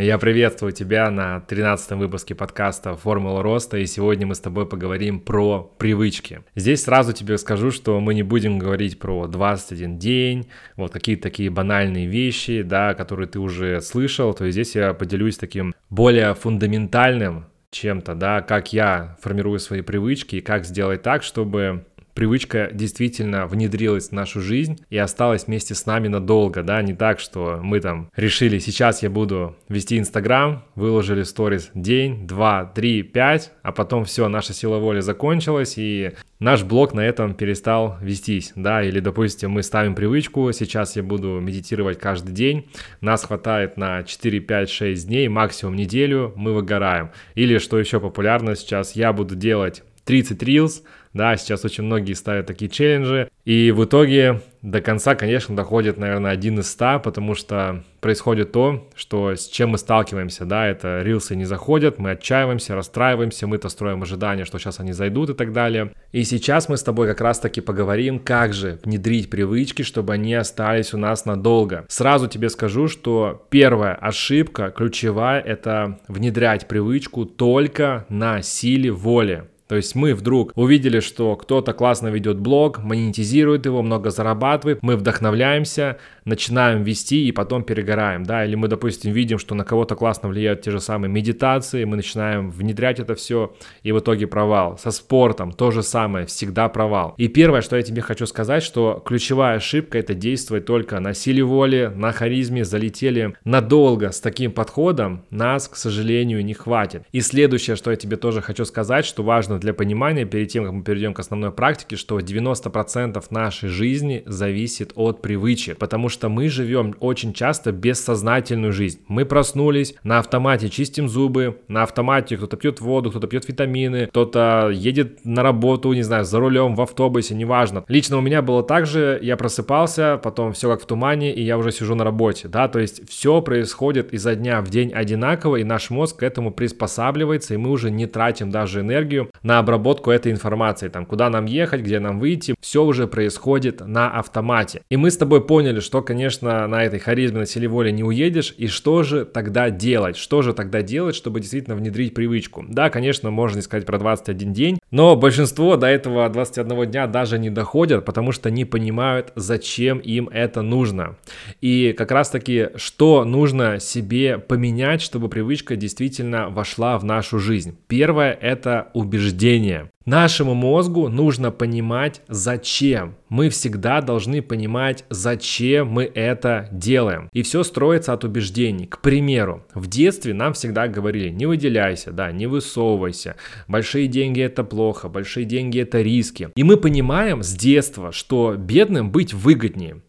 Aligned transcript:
Я 0.00 0.16
приветствую 0.18 0.70
тебя 0.70 1.10
на 1.10 1.40
13 1.40 1.98
выпуске 1.98 2.36
подкаста 2.36 2.94
«Формула 2.94 3.42
роста», 3.42 3.78
и 3.78 3.86
сегодня 3.86 4.28
мы 4.28 4.36
с 4.36 4.38
тобой 4.38 4.64
поговорим 4.64 5.18
про 5.18 5.74
привычки. 5.76 6.42
Здесь 6.54 6.84
сразу 6.84 7.12
тебе 7.12 7.36
скажу, 7.36 7.72
что 7.72 7.98
мы 7.98 8.14
не 8.14 8.22
будем 8.22 8.60
говорить 8.60 9.00
про 9.00 9.26
21 9.26 9.98
день, 9.98 10.50
вот 10.76 10.92
какие-то 10.92 11.24
такие 11.24 11.50
банальные 11.50 12.06
вещи, 12.06 12.62
да, 12.62 12.94
которые 12.94 13.26
ты 13.26 13.40
уже 13.40 13.80
слышал, 13.80 14.32
то 14.34 14.44
есть 14.44 14.54
здесь 14.54 14.76
я 14.76 14.94
поделюсь 14.94 15.36
таким 15.36 15.74
более 15.90 16.32
фундаментальным 16.34 17.46
чем-то, 17.72 18.14
да, 18.14 18.40
как 18.40 18.72
я 18.72 19.16
формирую 19.20 19.58
свои 19.58 19.80
привычки 19.80 20.36
и 20.36 20.40
как 20.40 20.64
сделать 20.64 21.02
так, 21.02 21.24
чтобы 21.24 21.84
привычка 22.18 22.70
действительно 22.72 23.46
внедрилась 23.46 24.08
в 24.08 24.12
нашу 24.12 24.40
жизнь 24.40 24.80
и 24.90 24.98
осталась 24.98 25.46
вместе 25.46 25.76
с 25.76 25.86
нами 25.86 26.08
надолго, 26.08 26.64
да, 26.64 26.82
не 26.82 26.92
так, 26.92 27.20
что 27.20 27.60
мы 27.62 27.78
там 27.78 28.10
решили, 28.16 28.58
сейчас 28.58 29.04
я 29.04 29.08
буду 29.08 29.54
вести 29.68 29.96
Инстаграм, 30.00 30.64
выложили 30.74 31.22
сторис 31.22 31.70
день, 31.74 32.26
два, 32.26 32.64
три, 32.64 33.04
пять, 33.04 33.52
а 33.62 33.70
потом 33.70 34.04
все, 34.04 34.26
наша 34.26 34.52
сила 34.52 34.78
воли 34.78 34.98
закончилась, 34.98 35.74
и 35.76 36.10
наш 36.40 36.64
блог 36.64 36.92
на 36.92 37.06
этом 37.06 37.34
перестал 37.34 37.98
вестись, 38.00 38.50
да, 38.56 38.82
или, 38.82 38.98
допустим, 38.98 39.52
мы 39.52 39.62
ставим 39.62 39.94
привычку, 39.94 40.50
сейчас 40.50 40.96
я 40.96 41.04
буду 41.04 41.38
медитировать 41.38 42.00
каждый 42.00 42.32
день, 42.32 42.68
нас 43.00 43.22
хватает 43.22 43.76
на 43.76 44.02
4, 44.02 44.40
5, 44.40 44.68
6 44.68 45.06
дней, 45.06 45.28
максимум 45.28 45.76
неделю, 45.76 46.32
мы 46.34 46.52
выгораем. 46.52 47.12
Или, 47.36 47.58
что 47.58 47.78
еще 47.78 48.00
популярно 48.00 48.56
сейчас, 48.56 48.96
я 48.96 49.12
буду 49.12 49.36
делать 49.36 49.84
30 50.04 50.42
reels, 50.42 50.82
да, 51.18 51.36
сейчас 51.36 51.64
очень 51.66 51.84
многие 51.84 52.14
ставят 52.14 52.46
такие 52.46 52.70
челленджи, 52.70 53.28
и 53.44 53.70
в 53.70 53.84
итоге 53.84 54.40
до 54.62 54.80
конца, 54.80 55.14
конечно, 55.14 55.54
доходит, 55.54 55.98
наверное, 55.98 56.32
один 56.32 56.58
из 56.58 56.70
ста, 56.70 56.98
потому 56.98 57.34
что 57.34 57.84
происходит 58.00 58.52
то, 58.52 58.88
что 58.94 59.34
с 59.34 59.46
чем 59.48 59.70
мы 59.70 59.78
сталкиваемся, 59.78 60.44
да, 60.44 60.66
это 60.66 61.02
рилсы 61.02 61.36
не 61.36 61.44
заходят, 61.44 61.98
мы 61.98 62.12
отчаиваемся, 62.12 62.74
расстраиваемся, 62.74 63.46
мы-то 63.46 63.68
строим 63.68 64.02
ожидания, 64.02 64.44
что 64.44 64.58
сейчас 64.58 64.80
они 64.80 64.92
зайдут 64.92 65.30
и 65.30 65.34
так 65.34 65.52
далее. 65.52 65.92
И 66.12 66.24
сейчас 66.24 66.68
мы 66.68 66.76
с 66.76 66.82
тобой 66.82 67.06
как 67.06 67.20
раз-таки 67.20 67.60
поговорим, 67.60 68.18
как 68.18 68.52
же 68.52 68.78
внедрить 68.84 69.30
привычки, 69.30 69.82
чтобы 69.82 70.12
они 70.12 70.34
остались 70.34 70.94
у 70.94 70.98
нас 70.98 71.24
надолго. 71.24 71.84
Сразу 71.88 72.28
тебе 72.28 72.48
скажу, 72.48 72.88
что 72.88 73.46
первая 73.50 73.94
ошибка, 73.94 74.70
ключевая, 74.70 75.40
это 75.40 75.98
внедрять 76.08 76.66
привычку 76.68 77.26
только 77.26 78.06
на 78.08 78.42
силе 78.42 78.90
воли. 78.90 79.44
То 79.68 79.76
есть 79.76 79.94
мы 79.94 80.14
вдруг 80.14 80.52
увидели, 80.54 81.00
что 81.00 81.36
кто-то 81.36 81.74
классно 81.74 82.08
ведет 82.08 82.38
блог, 82.38 82.82
монетизирует 82.82 83.66
его, 83.66 83.82
много 83.82 84.10
зарабатывает, 84.10 84.82
мы 84.82 84.96
вдохновляемся, 84.96 85.98
начинаем 86.24 86.82
вести 86.82 87.26
и 87.28 87.32
потом 87.32 87.62
перегораем, 87.62 88.24
да, 88.24 88.44
или 88.44 88.54
мы, 88.54 88.68
допустим, 88.68 89.12
видим, 89.12 89.38
что 89.38 89.54
на 89.54 89.64
кого-то 89.64 89.94
классно 89.94 90.30
влияют 90.30 90.62
те 90.62 90.70
же 90.70 90.80
самые 90.80 91.10
медитации, 91.10 91.84
мы 91.84 91.96
начинаем 91.96 92.50
внедрять 92.50 92.98
это 92.98 93.14
все, 93.14 93.54
и 93.82 93.92
в 93.92 93.98
итоге 93.98 94.26
провал. 94.26 94.78
Со 94.78 94.90
спортом 94.90 95.52
то 95.52 95.70
же 95.70 95.82
самое, 95.82 96.24
всегда 96.26 96.68
провал. 96.68 97.14
И 97.18 97.28
первое, 97.28 97.60
что 97.60 97.76
я 97.76 97.82
тебе 97.82 98.00
хочу 98.00 98.26
сказать, 98.26 98.62
что 98.62 99.02
ключевая 99.04 99.56
ошибка 99.56 99.98
это 99.98 100.14
действовать 100.14 100.64
только 100.64 100.98
на 101.00 101.12
силе 101.12 101.42
воли, 101.42 101.92
на 101.94 102.12
харизме, 102.12 102.64
залетели 102.64 103.34
надолго 103.44 104.12
с 104.12 104.20
таким 104.20 104.50
подходом, 104.52 105.24
нас, 105.30 105.68
к 105.68 105.76
сожалению, 105.76 106.42
не 106.42 106.54
хватит. 106.54 107.02
И 107.12 107.20
следующее, 107.20 107.76
что 107.76 107.90
я 107.90 107.96
тебе 107.96 108.16
тоже 108.16 108.40
хочу 108.40 108.64
сказать, 108.64 109.04
что 109.04 109.22
важно 109.22 109.57
для 109.58 109.74
понимания, 109.74 110.24
перед 110.24 110.48
тем, 110.48 110.64
как 110.64 110.72
мы 110.72 110.82
перейдем 110.82 111.14
к 111.14 111.18
основной 111.18 111.52
практике, 111.52 111.96
что 111.96 112.18
90% 112.18 113.22
нашей 113.30 113.68
жизни 113.68 114.22
зависит 114.26 114.92
от 114.94 115.22
привычек, 115.22 115.78
потому 115.78 116.08
что 116.08 116.28
мы 116.28 116.48
живем 116.48 116.94
очень 117.00 117.32
часто 117.32 117.72
бессознательную 117.72 118.72
жизнь. 118.72 119.00
Мы 119.08 119.24
проснулись, 119.24 119.94
на 120.02 120.18
автомате 120.18 120.68
чистим 120.68 121.08
зубы, 121.08 121.60
на 121.68 121.82
автомате 121.82 122.36
кто-то 122.36 122.56
пьет 122.56 122.80
воду, 122.80 123.10
кто-то 123.10 123.26
пьет 123.26 123.48
витамины, 123.48 124.06
кто-то 124.06 124.70
едет 124.72 125.24
на 125.24 125.42
работу, 125.42 125.92
не 125.92 126.02
знаю, 126.02 126.24
за 126.24 126.38
рулем, 126.38 126.74
в 126.74 126.80
автобусе, 126.80 127.34
неважно. 127.34 127.84
Лично 127.88 128.18
у 128.18 128.20
меня 128.20 128.42
было 128.42 128.62
так 128.62 128.86
же, 128.86 129.18
я 129.22 129.36
просыпался, 129.36 130.20
потом 130.22 130.52
все 130.52 130.70
как 130.70 130.82
в 130.82 130.86
тумане, 130.86 131.34
и 131.34 131.42
я 131.42 131.58
уже 131.58 131.72
сижу 131.72 131.94
на 131.94 132.04
работе, 132.04 132.48
да, 132.48 132.68
то 132.68 132.78
есть 132.78 133.08
все 133.08 133.40
происходит 133.42 134.12
изо 134.12 134.34
дня 134.34 134.60
в 134.60 134.70
день 134.70 134.92
одинаково, 134.92 135.56
и 135.56 135.64
наш 135.64 135.90
мозг 135.90 136.18
к 136.18 136.22
этому 136.22 136.50
приспосабливается, 136.50 137.54
и 137.54 137.56
мы 137.56 137.70
уже 137.70 137.90
не 137.90 138.06
тратим 138.06 138.50
даже 138.50 138.80
энергию 138.80 139.30
на 139.48 139.60
обработку 139.60 140.10
этой 140.10 140.30
информации, 140.30 140.88
там, 140.88 141.06
куда 141.06 141.30
нам 141.30 141.46
ехать, 141.46 141.80
где 141.80 142.00
нам 142.00 142.20
выйти, 142.20 142.54
все 142.60 142.84
уже 142.84 143.06
происходит 143.06 143.80
на 143.80 144.10
автомате. 144.10 144.82
И 144.90 144.98
мы 144.98 145.10
с 145.10 145.16
тобой 145.16 145.42
поняли, 145.42 145.80
что, 145.80 146.02
конечно, 146.02 146.66
на 146.66 146.84
этой 146.84 146.98
харизме, 146.98 147.38
на 147.38 147.46
силе 147.46 147.66
воли 147.66 147.90
не 147.90 148.04
уедешь, 148.04 148.54
и 148.58 148.66
что 148.66 149.02
же 149.02 149.24
тогда 149.24 149.70
делать? 149.70 150.18
Что 150.18 150.42
же 150.42 150.52
тогда 150.52 150.82
делать, 150.82 151.14
чтобы 151.14 151.40
действительно 151.40 151.76
внедрить 151.76 152.12
привычку? 152.12 152.62
Да, 152.68 152.90
конечно, 152.90 153.30
можно 153.30 153.62
сказать 153.62 153.86
про 153.86 153.98
21 153.98 154.52
день, 154.52 154.78
но 154.90 155.16
большинство 155.16 155.78
до 155.78 155.86
этого 155.86 156.28
21 156.28 156.90
дня 156.90 157.06
даже 157.06 157.38
не 157.38 157.48
доходят, 157.48 158.04
потому 158.04 158.32
что 158.32 158.50
не 158.50 158.66
понимают, 158.66 159.32
зачем 159.34 159.98
им 159.98 160.28
это 160.28 160.60
нужно. 160.60 161.16
И 161.62 161.94
как 161.96 162.10
раз 162.10 162.28
таки, 162.28 162.68
что 162.76 163.24
нужно 163.24 163.80
себе 163.80 164.36
поменять, 164.36 165.00
чтобы 165.00 165.30
привычка 165.30 165.74
действительно 165.74 166.50
вошла 166.50 166.98
в 166.98 167.04
нашу 167.04 167.38
жизнь. 167.38 167.78
Первое– 167.88 168.32
это 168.42 168.88
убеждение 168.92 169.37
убеждения. 169.38 169.90
Нашему 170.04 170.54
мозгу 170.54 171.08
нужно 171.08 171.50
понимать, 171.50 172.22
зачем. 172.28 173.16
Мы 173.28 173.50
всегда 173.50 174.00
должны 174.00 174.40
понимать, 174.40 175.04
зачем 175.10 175.88
мы 175.88 176.04
это 176.04 176.66
делаем. 176.72 177.28
И 177.34 177.42
все 177.42 177.62
строится 177.62 178.14
от 178.14 178.24
убеждений. 178.24 178.86
К 178.86 179.02
примеру, 179.02 179.66
в 179.74 179.86
детстве 179.86 180.32
нам 180.32 180.54
всегда 180.54 180.88
говорили, 180.88 181.28
не 181.28 181.44
выделяйся, 181.44 182.10
да, 182.10 182.32
не 182.32 182.46
высовывайся. 182.46 183.36
Большие 183.68 184.06
деньги 184.08 184.40
это 184.40 184.64
плохо, 184.64 185.08
большие 185.08 185.44
деньги 185.44 185.78
это 185.78 186.00
риски. 186.00 186.48
И 186.56 186.64
мы 186.64 186.78
понимаем 186.78 187.42
с 187.42 187.52
детства, 187.52 188.10
что 188.10 188.54
бедным 188.56 189.12
быть 189.12 189.34
выгоднее. 189.34 190.00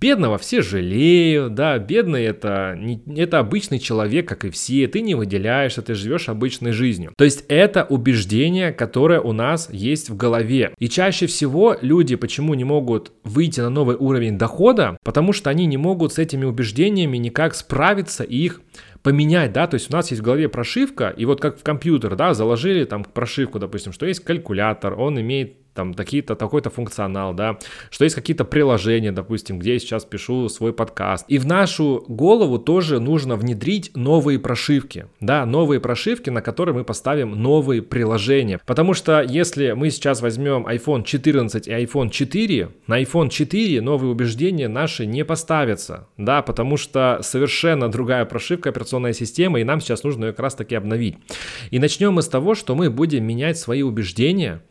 Бедного 0.00 0.38
все 0.38 0.62
жалеют, 0.62 1.54
да, 1.54 1.78
бедный 1.78 2.24
это, 2.24 2.74
не, 2.78 3.02
это 3.16 3.38
обычный 3.38 3.78
человек, 3.78 4.26
как 4.26 4.46
и 4.46 4.50
все, 4.50 4.88
ты 4.88 5.02
не 5.02 5.14
выделяешься, 5.14 5.82
ты 5.82 5.94
живешь 5.94 6.30
обычной 6.30 6.72
жизнью. 6.72 7.12
То 7.18 7.24
есть 7.24 7.44
это 7.48 7.84
убеждение, 7.84 8.72
которое 8.72 9.20
у 9.20 9.32
нас 9.32 9.68
есть 9.70 10.08
в 10.08 10.16
голове. 10.16 10.72
И 10.78 10.88
чаще 10.88 11.26
всего 11.26 11.76
люди 11.82 12.16
почему 12.16 12.54
не 12.54 12.64
могут 12.64 13.12
выйти 13.24 13.60
на 13.60 13.68
новый 13.68 13.96
уровень 13.96 14.38
дохода, 14.38 14.96
потому 15.04 15.34
что 15.34 15.50
они 15.50 15.66
не 15.66 15.76
могут 15.76 16.14
с 16.14 16.18
этими 16.18 16.46
убеждениями 16.46 17.18
никак 17.18 17.54
справиться 17.54 18.24
и 18.24 18.36
их 18.36 18.62
поменять, 19.02 19.52
да, 19.52 19.66
то 19.66 19.74
есть 19.74 19.90
у 19.90 19.96
нас 19.96 20.10
есть 20.10 20.20
в 20.20 20.24
голове 20.24 20.48
прошивка, 20.48 21.08
и 21.08 21.24
вот 21.24 21.40
как 21.40 21.58
в 21.58 21.62
компьютер, 21.62 22.16
да, 22.16 22.34
заложили 22.34 22.84
там 22.84 23.04
прошивку, 23.04 23.58
допустим, 23.58 23.92
что 23.92 24.06
есть 24.06 24.20
калькулятор, 24.20 24.98
он 24.98 25.20
имеет 25.20 25.56
там 25.74 25.94
такие-то, 25.94 26.34
такой-то 26.34 26.70
функционал, 26.70 27.34
да, 27.34 27.58
что 27.90 28.04
есть 28.04 28.14
какие-то 28.14 28.44
приложения, 28.44 29.12
допустим, 29.12 29.58
где 29.58 29.74
я 29.74 29.78
сейчас 29.78 30.04
пишу 30.04 30.48
свой 30.48 30.72
подкаст. 30.72 31.24
И 31.28 31.38
в 31.38 31.46
нашу 31.46 32.04
голову 32.08 32.58
тоже 32.58 33.00
нужно 33.00 33.36
внедрить 33.36 33.90
новые 33.94 34.38
прошивки, 34.38 35.06
да, 35.20 35.46
новые 35.46 35.80
прошивки, 35.80 36.30
на 36.30 36.42
которые 36.42 36.74
мы 36.74 36.84
поставим 36.84 37.30
новые 37.42 37.82
приложения. 37.82 38.60
Потому 38.66 38.94
что 38.94 39.22
если 39.22 39.72
мы 39.72 39.90
сейчас 39.90 40.20
возьмем 40.20 40.66
iPhone 40.66 41.04
14 41.04 41.68
и 41.68 41.70
iPhone 41.70 42.10
4, 42.10 42.68
на 42.86 43.00
iPhone 43.00 43.28
4 43.28 43.80
новые 43.80 44.10
убеждения 44.10 44.68
наши 44.68 45.06
не 45.06 45.24
поставятся, 45.24 46.08
да, 46.16 46.42
потому 46.42 46.76
что 46.76 47.20
совершенно 47.22 47.90
другая 47.90 48.24
прошивка, 48.24 48.69
операционная 48.70 49.12
система, 49.12 49.60
и 49.60 49.64
нам 49.64 49.80
сейчас 49.80 50.02
нужно 50.02 50.26
ее 50.26 50.32
как 50.32 50.40
раз 50.40 50.54
таки 50.54 50.74
обновить. 50.74 51.16
И 51.70 51.78
начнем 51.78 52.14
мы 52.14 52.22
с 52.22 52.28
того, 52.28 52.54
что 52.54 52.74
мы 52.74 52.90
будем 52.90 53.24
менять 53.24 53.58
свои 53.58 53.82
убеждения, 53.82 54.62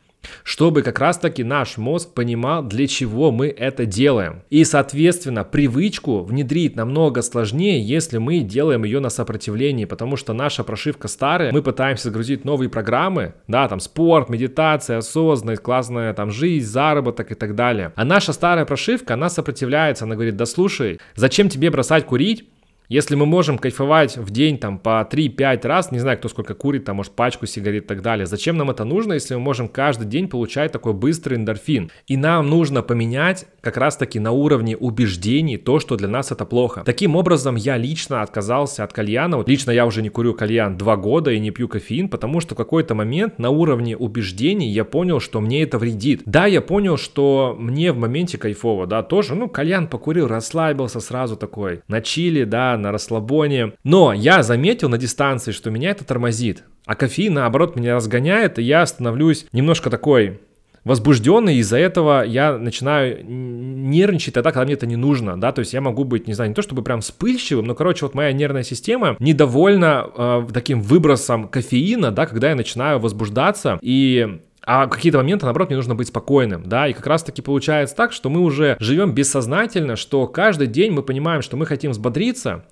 чтобы 0.44 0.82
как 0.82 1.00
раз 1.00 1.18
таки 1.18 1.44
наш 1.44 1.78
мозг 1.78 2.14
понимал, 2.14 2.64
для 2.64 2.88
чего 2.88 3.32
мы 3.32 3.48
это 3.48 3.86
делаем. 3.86 4.44
И, 4.50 4.64
соответственно, 4.64 5.44
привычку 5.44 6.24
внедрить 6.24 6.76
намного 6.76 7.22
сложнее, 7.22 7.82
если 7.82 8.18
мы 8.18 8.40
делаем 8.40 8.84
ее 8.84 9.00
на 9.00 9.10
сопротивлении, 9.10 9.86
потому 9.86 10.16
что 10.16 10.34
наша 10.34 10.64
прошивка 10.64 11.08
старая, 11.08 11.52
мы 11.52 11.62
пытаемся 11.62 12.06
загрузить 12.06 12.46
новые 12.46 12.70
программы, 12.70 13.34
да, 13.48 13.68
там 13.68 13.80
спорт, 13.80 14.30
медитация, 14.30 14.98
осознанность, 14.98 15.62
классная 15.62 16.14
там 16.14 16.32
жизнь, 16.32 16.68
заработок 16.68 17.32
и 17.32 17.36
так 17.36 17.56
далее. 17.56 17.94
А 17.96 18.06
наша 18.06 18.34
старая 18.34 18.66
прошивка, 18.66 19.14
она 19.14 19.30
сопротивляется, 19.30 20.06
она 20.06 20.16
говорит, 20.16 20.36
да 20.36 20.46
слушай, 20.46 21.00
зачем 21.16 21.50
тебе 21.50 21.70
бросать 21.70 22.06
курить, 22.06 22.46
если 22.90 23.16
мы 23.16 23.26
можем 23.26 23.58
кайфовать 23.58 24.18
в 24.18 24.32
день 24.32 24.58
там 24.58 24.80
по 24.80 25.08
3-5 25.10 25.68
раз, 25.68 25.92
не 25.92 26.00
знаю, 26.00 26.18
кто 26.18 26.28
сколько 26.28 26.56
курит, 26.56 26.86
там, 26.86 26.98
может, 26.98 27.14
пачку 27.14 27.46
сигарет 27.46 27.86
и 27.86 27.88
так 27.88 28.02
далее, 28.02 28.26
зачем 28.26 28.58
нам 28.58 28.70
это 28.72 28.84
нужно, 28.84 29.14
если 29.14 29.36
мы 29.36 29.42
можем 29.42 29.68
каждый 29.68 30.08
день 30.08 30.28
получать 30.28 30.72
такой 30.72 30.94
быстрый 30.94 31.36
эндорфин? 31.36 31.92
И 32.08 32.18
нам 32.18 32.50
нужно 32.50 32.82
поменять 32.82 33.46
как 33.62 33.78
раз-таки 33.78 34.20
на 34.20 34.32
уровне 34.32 34.76
убеждений 34.76 35.58
то, 35.58 35.80
что 35.80 35.96
для 35.96 36.08
нас 36.08 36.32
это 36.32 36.46
плохо. 36.46 36.84
Таким 36.86 37.16
образом, 37.16 37.56
я 37.56 37.78
лично 37.78 38.22
отказался 38.22 38.84
от 38.84 38.92
кальяна. 38.92 39.38
Вот 39.38 39.48
лично 39.48 39.72
я 39.72 39.86
уже 39.86 40.02
не 40.02 40.10
курю 40.10 40.34
кальян 40.34 40.78
2 40.78 40.96
года 40.98 41.32
и 41.32 41.40
не 41.40 41.52
пью 41.52 41.68
кофеин, 41.68 42.10
потому 42.10 42.40
что 42.40 42.56
в 42.56 42.58
какой-то 42.58 42.96
момент 42.96 43.38
на 43.38 43.52
уровне 43.52 43.96
убеждений 43.96 44.70
я 44.70 44.84
понял, 44.84 45.20
что 45.20 45.42
мне 45.42 45.62
это 45.62 45.78
вредит. 45.78 46.24
Да, 46.26 46.48
я 46.48 46.62
понял, 46.62 46.98
что 46.98 47.56
мне 47.60 47.92
в 47.92 47.98
моменте 47.98 48.38
кайфово, 48.38 48.88
да, 48.88 49.04
тоже, 49.04 49.36
ну, 49.36 49.48
кальян 49.48 49.88
покурил, 49.88 50.28
расслабился 50.28 51.00
сразу 51.00 51.36
такой, 51.36 51.82
на 51.88 52.02
чили, 52.02 52.46
да, 52.46 52.79
на 52.80 52.92
расслабоне. 52.92 53.74
Но 53.84 54.14
я 54.14 54.44
заметил 54.44 54.90
на 54.90 54.98
дистанции, 54.98 55.52
что 55.52 55.70
меня 55.70 55.92
это 55.92 56.04
тормозит. 56.04 56.64
А 56.86 56.96
кофеин, 56.96 57.36
наоборот, 57.36 57.76
меня 57.76 57.96
разгоняет, 57.96 58.58
и 58.58 58.64
я 58.64 58.86
становлюсь 58.86 59.46
немножко 59.52 59.90
такой 59.90 60.40
возбужденный, 60.84 61.58
из-за 61.58 61.78
этого 61.78 62.24
я 62.24 62.58
начинаю 62.58 63.24
нервничать 63.24 64.34
тогда, 64.34 64.52
когда 64.52 64.66
мне 64.66 64.74
это 64.74 64.88
не 64.88 64.96
нужно, 64.96 65.40
да, 65.40 65.52
то 65.52 65.60
есть 65.60 65.74
я 65.74 65.82
могу 65.82 66.04
быть, 66.04 66.28
не 66.28 66.34
знаю, 66.34 66.50
не 66.50 66.56
то 66.56 66.62
чтобы 66.62 66.82
прям 66.82 67.02
вспыльчивым, 67.02 67.66
но, 67.66 67.76
короче, 67.76 68.06
вот 68.06 68.16
моя 68.16 68.32
нервная 68.32 68.64
система 68.64 69.16
недовольна 69.20 70.08
э, 70.16 70.48
таким 70.54 70.82
выбросом 70.82 71.48
кофеина, 71.48 72.12
да, 72.12 72.26
когда 72.26 72.50
я 72.50 72.56
начинаю 72.56 73.00
возбуждаться, 73.00 73.78
и 73.82 74.40
а 74.72 74.86
в 74.86 74.90
какие-то 74.90 75.18
моменты, 75.18 75.46
наоборот, 75.46 75.70
мне 75.70 75.78
нужно 75.78 75.96
быть 75.96 76.10
спокойным, 76.10 76.62
да, 76.64 76.88
и 76.88 76.94
как 76.94 77.08
раз-таки 77.08 77.42
получается 77.42 77.96
так, 77.96 78.12
что 78.12 78.30
мы 78.30 78.42
уже 78.42 78.78
живем 78.80 79.16
бессознательно, 79.16 79.96
что 79.96 80.28
каждый 80.28 80.68
день 80.68 80.92
мы 80.92 81.02
понимаем, 81.02 81.42
что 81.42 81.58
мы 81.58 81.66
хотим 81.66 81.90
взбодриться, 81.90 82.66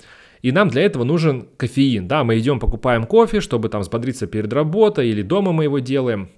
и 0.44 0.52
нам 0.52 0.70
для 0.70 0.84
этого 0.84 1.04
нужен 1.04 1.48
кофеин, 1.58 2.08
да, 2.08 2.24
мы 2.24 2.38
идем 2.38 2.60
покупаем 2.60 3.06
кофе, 3.06 3.42
чтобы 3.42 3.70
там 3.70 3.82
взбодриться 3.82 4.28
перед 4.28 4.54
работой 4.54 5.10
или 5.10 5.24
дома 5.24 5.54
мы 5.54 5.64
его 5.64 5.80
делаем, 5.80 6.30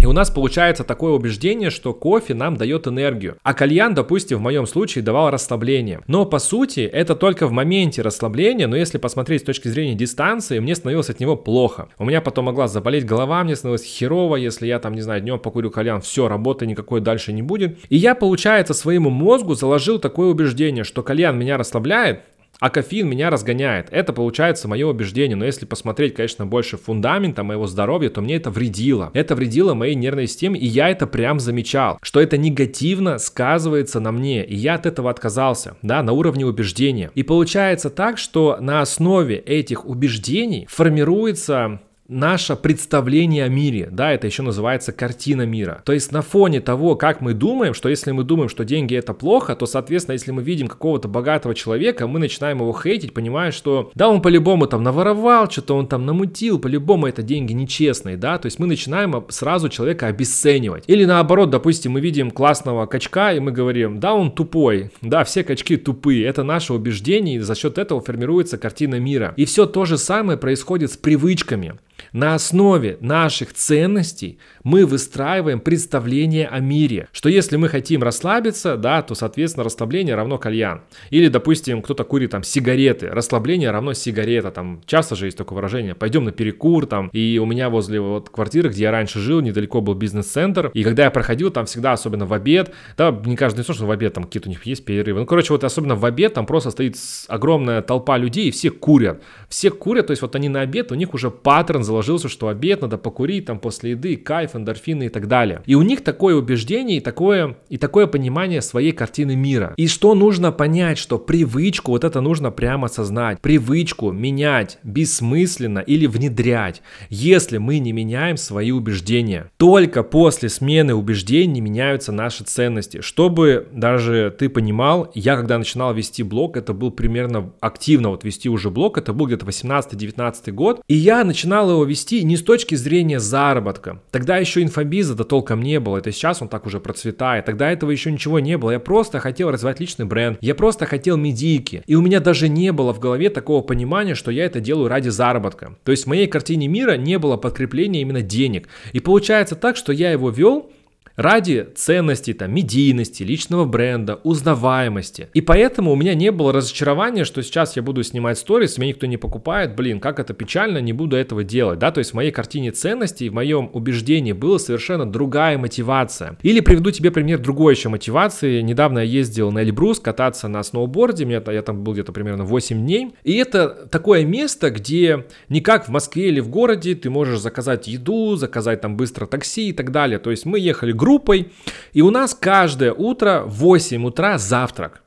и 0.00 0.06
у 0.06 0.12
нас 0.12 0.30
получается 0.30 0.84
такое 0.84 1.12
убеждение, 1.12 1.70
что 1.70 1.92
кофе 1.92 2.34
нам 2.34 2.56
дает 2.56 2.86
энергию, 2.86 3.36
а 3.42 3.54
кальян, 3.54 3.94
допустим, 3.94 4.38
в 4.38 4.42
моем 4.42 4.66
случае 4.66 5.04
давал 5.04 5.30
расслабление. 5.30 6.00
Но 6.06 6.24
по 6.24 6.38
сути 6.38 6.80
это 6.80 7.14
только 7.14 7.46
в 7.46 7.52
моменте 7.52 8.02
расслабления, 8.02 8.66
но 8.66 8.76
если 8.76 8.98
посмотреть 8.98 9.42
с 9.42 9.44
точки 9.44 9.68
зрения 9.68 9.94
дистанции, 9.94 10.58
мне 10.58 10.74
становилось 10.74 11.10
от 11.10 11.20
него 11.20 11.36
плохо. 11.36 11.88
У 11.98 12.04
меня 12.04 12.20
потом 12.20 12.46
могла 12.46 12.68
заболеть 12.68 13.04
голова, 13.04 13.44
мне 13.44 13.56
становилось 13.56 13.84
херово, 13.84 14.36
если 14.36 14.66
я 14.66 14.78
там, 14.78 14.94
не 14.94 15.00
знаю, 15.02 15.20
днем 15.20 15.38
покурю 15.38 15.70
кальян, 15.70 16.00
все, 16.00 16.28
работы 16.28 16.66
никакой 16.66 17.00
дальше 17.00 17.32
не 17.32 17.42
будет. 17.42 17.78
И 17.88 17.96
я, 17.96 18.14
получается, 18.14 18.74
своему 18.74 19.10
мозгу 19.10 19.54
заложил 19.54 19.98
такое 19.98 20.28
убеждение, 20.28 20.84
что 20.84 21.02
кальян 21.02 21.38
меня 21.38 21.56
расслабляет, 21.56 22.22
а 22.60 22.70
кофеин 22.70 23.08
меня 23.08 23.30
разгоняет. 23.30 23.88
Это 23.90 24.12
получается 24.12 24.68
мое 24.68 24.86
убеждение. 24.86 25.36
Но 25.36 25.44
если 25.44 25.66
посмотреть, 25.66 26.14
конечно, 26.14 26.46
больше 26.46 26.76
фундамента 26.76 27.42
моего 27.42 27.66
здоровья, 27.66 28.10
то 28.10 28.20
мне 28.20 28.36
это 28.36 28.50
вредило. 28.50 29.10
Это 29.14 29.34
вредило 29.34 29.74
моей 29.74 29.94
нервной 29.94 30.26
системе, 30.26 30.60
и 30.60 30.66
я 30.66 30.90
это 30.90 31.06
прям 31.06 31.40
замечал, 31.40 31.98
что 32.02 32.20
это 32.20 32.36
негативно 32.36 33.18
сказывается 33.18 34.00
на 34.00 34.12
мне. 34.12 34.44
И 34.44 34.54
я 34.54 34.74
от 34.74 34.86
этого 34.86 35.10
отказался, 35.10 35.76
да, 35.82 36.02
на 36.02 36.12
уровне 36.12 36.46
убеждения. 36.46 37.10
И 37.14 37.22
получается 37.22 37.90
так, 37.90 38.18
что 38.18 38.58
на 38.60 38.80
основе 38.80 39.36
этих 39.36 39.86
убеждений 39.86 40.66
формируется 40.70 41.80
наше 42.10 42.56
представление 42.56 43.44
о 43.44 43.48
мире, 43.48 43.88
да, 43.90 44.12
это 44.12 44.26
еще 44.26 44.42
называется 44.42 44.90
картина 44.92 45.46
мира. 45.46 45.80
То 45.84 45.92
есть 45.92 46.10
на 46.10 46.22
фоне 46.22 46.60
того, 46.60 46.96
как 46.96 47.20
мы 47.20 47.34
думаем, 47.34 47.72
что 47.72 47.88
если 47.88 48.10
мы 48.10 48.24
думаем, 48.24 48.48
что 48.48 48.64
деньги 48.64 48.96
это 48.96 49.14
плохо, 49.14 49.54
то, 49.54 49.64
соответственно, 49.64 50.14
если 50.14 50.32
мы 50.32 50.42
видим 50.42 50.66
какого-то 50.66 51.06
богатого 51.06 51.54
человека, 51.54 52.08
мы 52.08 52.18
начинаем 52.18 52.58
его 52.58 52.72
хейтить, 52.72 53.14
понимая, 53.14 53.52
что 53.52 53.92
да, 53.94 54.08
он 54.08 54.20
по-любому 54.22 54.66
там 54.66 54.82
наворовал, 54.82 55.48
что-то 55.48 55.76
он 55.76 55.86
там 55.86 56.04
намутил, 56.04 56.58
по-любому 56.58 57.06
это 57.06 57.22
деньги 57.22 57.52
нечестные, 57.52 58.16
да, 58.16 58.38
то 58.38 58.46
есть 58.46 58.58
мы 58.58 58.66
начинаем 58.66 59.24
сразу 59.28 59.68
человека 59.68 60.08
обесценивать. 60.08 60.84
Или 60.88 61.04
наоборот, 61.04 61.50
допустим, 61.50 61.92
мы 61.92 62.00
видим 62.00 62.32
классного 62.32 62.86
качка, 62.86 63.32
и 63.32 63.38
мы 63.38 63.52
говорим, 63.52 64.00
да, 64.00 64.14
он 64.14 64.32
тупой, 64.32 64.90
да, 65.00 65.22
все 65.22 65.44
качки 65.44 65.76
тупые, 65.76 66.26
это 66.26 66.42
наше 66.42 66.74
убеждение, 66.74 67.36
и 67.36 67.38
за 67.38 67.54
счет 67.54 67.78
этого 67.78 68.00
формируется 68.00 68.58
картина 68.58 68.98
мира. 68.98 69.32
И 69.36 69.44
все 69.44 69.66
то 69.66 69.84
же 69.84 69.96
самое 69.96 70.36
происходит 70.36 70.90
с 70.90 70.96
привычками. 70.96 71.74
На 72.12 72.34
основе 72.34 72.98
наших 73.00 73.52
ценностей 73.52 74.38
мы 74.64 74.86
выстраиваем 74.86 75.60
представление 75.60 76.46
о 76.46 76.60
мире, 76.60 77.08
что 77.12 77.28
если 77.28 77.56
мы 77.56 77.68
хотим 77.68 78.02
расслабиться, 78.02 78.76
да, 78.76 79.02
то, 79.02 79.14
соответственно, 79.14 79.64
расслабление 79.64 80.14
равно 80.14 80.38
кальян. 80.38 80.82
Или, 81.10 81.28
допустим, 81.28 81.82
кто-то 81.82 82.04
курит 82.04 82.30
там 82.30 82.42
сигареты, 82.42 83.08
расслабление 83.08 83.70
равно 83.70 83.94
сигарета, 83.94 84.50
там 84.50 84.82
часто 84.86 85.16
же 85.16 85.26
есть 85.26 85.38
такое 85.38 85.56
выражение, 85.56 85.94
пойдем 85.94 86.24
на 86.24 86.32
перекур, 86.32 86.86
там, 86.86 87.08
и 87.12 87.38
у 87.38 87.46
меня 87.46 87.70
возле 87.70 88.00
вот 88.00 88.30
квартиры, 88.30 88.68
где 88.68 88.84
я 88.84 88.90
раньше 88.90 89.18
жил, 89.20 89.40
недалеко 89.40 89.80
был 89.80 89.94
бизнес-центр, 89.94 90.70
и 90.74 90.82
когда 90.82 91.04
я 91.04 91.10
проходил, 91.10 91.50
там 91.50 91.66
всегда, 91.66 91.92
особенно 91.92 92.26
в 92.26 92.32
обед, 92.32 92.72
да, 92.96 93.10
не 93.24 93.36
каждый 93.36 93.64
что 93.70 93.86
в 93.86 93.90
обед 93.90 94.14
там 94.14 94.24
какие-то 94.24 94.48
у 94.48 94.50
них 94.50 94.64
есть 94.66 94.84
перерывы, 94.84 95.20
ну, 95.20 95.26
короче, 95.26 95.52
вот 95.52 95.64
особенно 95.64 95.94
в 95.94 96.04
обед 96.04 96.34
там 96.34 96.46
просто 96.46 96.70
стоит 96.70 96.96
огромная 97.28 97.82
толпа 97.82 98.18
людей, 98.18 98.48
и 98.48 98.50
все 98.50 98.70
курят, 98.70 99.22
все 99.48 99.70
курят, 99.70 100.08
то 100.08 100.12
есть 100.12 100.22
вот 100.22 100.34
они 100.34 100.48
на 100.48 100.62
обед, 100.62 100.92
у 100.92 100.94
них 100.94 101.14
уже 101.14 101.30
паттерн 101.30 101.84
заложился, 101.90 102.28
что 102.28 102.48
обед 102.48 102.82
надо 102.82 102.98
покурить 102.98 103.46
там 103.46 103.58
после 103.58 103.90
еды, 103.90 104.16
кайф, 104.16 104.54
эндорфины 104.54 105.06
и 105.06 105.08
так 105.08 105.26
далее. 105.26 105.62
И 105.66 105.74
у 105.74 105.82
них 105.82 106.02
такое 106.02 106.36
убеждение 106.36 106.98
и 106.98 107.00
такое, 107.00 107.56
и 107.68 107.76
такое 107.76 108.06
понимание 108.06 108.62
своей 108.62 108.92
картины 108.92 109.34
мира. 109.36 109.74
И 109.76 109.88
что 109.88 110.14
нужно 110.14 110.52
понять, 110.52 110.98
что 110.98 111.18
привычку, 111.18 111.92
вот 111.92 112.04
это 112.04 112.20
нужно 112.20 112.50
прямо 112.50 112.86
осознать, 112.86 113.40
привычку 113.40 114.12
менять 114.12 114.78
бессмысленно 114.84 115.80
или 115.80 116.06
внедрять, 116.06 116.82
если 117.08 117.58
мы 117.58 117.78
не 117.80 117.92
меняем 117.92 118.36
свои 118.36 118.70
убеждения. 118.70 119.50
Только 119.56 120.02
после 120.02 120.48
смены 120.48 120.94
убеждений 120.94 121.60
меняются 121.60 122.12
наши 122.12 122.44
ценности. 122.44 123.00
Чтобы 123.00 123.66
даже 123.72 124.34
ты 124.38 124.48
понимал, 124.48 125.10
я 125.14 125.36
когда 125.36 125.58
начинал 125.58 125.92
вести 125.92 126.22
блог, 126.22 126.56
это 126.56 126.72
был 126.72 126.90
примерно 126.90 127.52
активно 127.60 128.10
вот 128.10 128.24
вести 128.24 128.48
уже 128.48 128.70
блог, 128.70 128.96
это 128.96 129.12
был 129.12 129.26
где-то 129.26 129.46
18-19 129.46 130.52
год, 130.52 130.80
и 130.86 130.94
я 130.94 131.24
начинал 131.24 131.70
его 131.70 131.79
его 131.80 131.88
вести 131.88 132.22
не 132.24 132.36
с 132.36 132.42
точки 132.42 132.74
зрения 132.74 133.18
заработка. 133.20 134.00
Тогда 134.10 134.36
еще 134.36 134.62
инфобиза-то 134.62 135.24
толком 135.24 135.62
не 135.62 135.80
было, 135.80 135.98
это 135.98 136.12
сейчас 136.12 136.42
он 136.42 136.48
так 136.48 136.66
уже 136.66 136.78
процветает. 136.80 137.46
Тогда 137.46 137.70
этого 137.70 137.90
еще 137.90 138.12
ничего 138.12 138.38
не 138.38 138.58
было. 138.58 138.72
Я 138.72 138.80
просто 138.80 139.18
хотел 139.18 139.50
развивать 139.50 139.80
личный 139.80 140.06
бренд, 140.06 140.38
я 140.40 140.54
просто 140.54 140.86
хотел 140.86 141.16
медийки. 141.16 141.82
И 141.86 141.94
у 141.94 142.02
меня 142.02 142.20
даже 142.20 142.48
не 142.48 142.72
было 142.72 142.92
в 142.92 143.00
голове 143.00 143.30
такого 143.30 143.62
понимания, 143.62 144.14
что 144.14 144.30
я 144.30 144.44
это 144.44 144.60
делаю 144.60 144.88
ради 144.88 145.08
заработка. 145.08 145.76
То 145.84 145.90
есть 145.90 146.04
в 146.04 146.08
моей 146.08 146.26
картине 146.26 146.68
мира 146.68 146.96
не 146.96 147.18
было 147.18 147.36
подкрепления 147.36 148.02
именно 148.02 148.22
денег. 148.22 148.68
И 148.92 149.00
получается 149.00 149.56
так, 149.56 149.76
что 149.76 149.92
я 149.92 150.12
его 150.12 150.30
вел 150.30 150.70
ради 151.20 151.68
ценностей, 151.74 152.32
там, 152.32 152.54
медийности, 152.54 153.22
личного 153.22 153.66
бренда, 153.66 154.20
узнаваемости. 154.24 155.28
И 155.34 155.40
поэтому 155.40 155.92
у 155.92 155.96
меня 155.96 156.14
не 156.14 156.32
было 156.32 156.52
разочарования, 156.52 157.24
что 157.24 157.42
сейчас 157.42 157.76
я 157.76 157.82
буду 157.82 158.02
снимать 158.02 158.38
сторис, 158.38 158.78
меня 158.78 158.92
никто 158.92 159.06
не 159.06 159.18
покупает, 159.18 159.76
блин, 159.76 160.00
как 160.00 160.18
это 160.18 160.32
печально, 160.32 160.78
не 160.78 160.92
буду 160.92 161.16
этого 161.16 161.44
делать, 161.44 161.78
да, 161.78 161.90
то 161.90 161.98
есть 161.98 162.12
в 162.12 162.14
моей 162.14 162.30
картине 162.30 162.70
ценностей, 162.70 163.28
в 163.28 163.34
моем 163.34 163.70
убеждении 163.72 164.32
была 164.32 164.58
совершенно 164.58 165.10
другая 165.10 165.58
мотивация. 165.58 166.38
Или 166.42 166.60
приведу 166.60 166.90
тебе 166.90 167.10
пример 167.10 167.38
другой 167.38 167.74
еще 167.74 167.88
мотивации. 167.88 168.60
Недавно 168.62 169.00
я 169.00 169.04
ездил 169.04 169.50
на 169.50 169.62
Эльбрус 169.62 170.00
кататься 170.00 170.48
на 170.48 170.62
сноуборде, 170.62 171.24
меня, 171.24 171.42
я 171.46 171.62
там 171.62 171.84
был 171.84 171.92
где-то 171.92 172.12
примерно 172.12 172.44
8 172.44 172.80
дней, 172.80 173.12
и 173.24 173.34
это 173.34 173.68
такое 173.90 174.24
место, 174.24 174.70
где 174.70 175.26
не 175.48 175.60
как 175.60 175.86
в 175.86 175.90
Москве 175.90 176.28
или 176.28 176.40
в 176.40 176.48
городе, 176.48 176.94
ты 176.94 177.10
можешь 177.10 177.40
заказать 177.40 177.88
еду, 177.88 178.36
заказать 178.36 178.80
там 178.80 178.96
быстро 178.96 179.26
такси 179.26 179.68
и 179.68 179.72
так 179.72 179.92
далее, 179.92 180.18
то 180.18 180.30
есть 180.30 180.46
мы 180.46 180.58
ехали 180.58 180.92
группой, 180.92 181.09
группой, 181.10 181.50
и 181.92 182.02
у 182.02 182.10
нас 182.10 182.34
каждое 182.34 182.92
утро 182.92 183.42
в 183.44 183.54
8 183.54 184.06
утра 184.06 184.38
завтрак. 184.38 185.02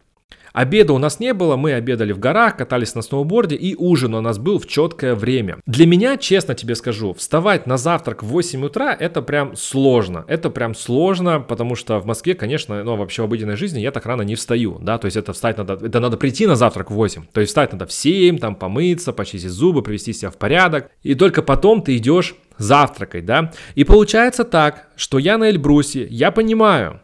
Обеда 0.54 0.94
у 0.94 1.00
нас 1.00 1.20
не 1.20 1.34
было, 1.34 1.56
мы 1.56 1.74
обедали 1.74 2.14
в 2.14 2.20
горах, 2.20 2.58
катались 2.58 2.94
на 2.94 3.02
сноуборде 3.02 3.56
и 3.56 3.76
ужин 3.76 4.14
у 4.14 4.22
нас 4.22 4.38
был 4.38 4.60
в 4.60 4.68
четкое 4.68 5.16
время. 5.16 5.58
Для 5.66 5.88
меня, 5.88 6.16
честно 6.18 6.54
тебе 6.54 6.76
скажу, 6.76 7.16
вставать 7.16 7.66
на 7.66 7.78
завтрак 7.78 8.22
в 8.22 8.28
8 8.28 8.64
утра 8.64 8.94
это 8.94 9.24
прям 9.24 9.56
сложно. 9.56 10.26
Это 10.28 10.52
прям 10.52 10.76
сложно, 10.76 11.40
потому 11.40 11.76
что 11.76 12.00
в 12.00 12.06
Москве, 12.06 12.36
конечно, 12.36 12.84
ну 12.84 12.96
вообще 12.96 13.24
в 13.24 13.26
обыденной 13.26 13.56
жизни 13.56 13.80
я 13.80 13.92
так 13.92 14.06
рано 14.06 14.22
не 14.22 14.36
встаю, 14.36 14.78
да, 14.80 15.00
то 15.00 15.06
есть 15.06 15.18
это 15.18 15.34
встать 15.34 15.58
надо, 15.58 15.74
это 15.74 16.00
надо 16.00 16.18
прийти 16.18 16.46
на 16.46 16.56
завтрак 16.56 16.92
в 16.92 16.94
8, 16.94 17.24
то 17.34 17.42
есть 17.42 17.50
встать 17.50 17.72
надо 17.72 17.88
в 17.88 17.92
7, 17.92 18.38
там 18.38 18.56
помыться, 18.56 19.12
почистить 19.12 19.50
зубы, 19.50 19.82
привести 19.82 20.14
себя 20.14 20.30
в 20.30 20.38
порядок, 20.38 20.92
и 21.02 21.16
только 21.16 21.42
потом 21.42 21.82
ты 21.82 21.98
идешь 21.98 22.36
завтракать, 22.58 23.26
да. 23.26 23.52
И 23.76 23.84
получается 23.84 24.44
так, 24.44 24.88
что 24.96 25.18
я 25.18 25.38
на 25.38 25.50
Эльбрусе, 25.50 26.08
я 26.10 26.32
понимаю, 26.32 27.02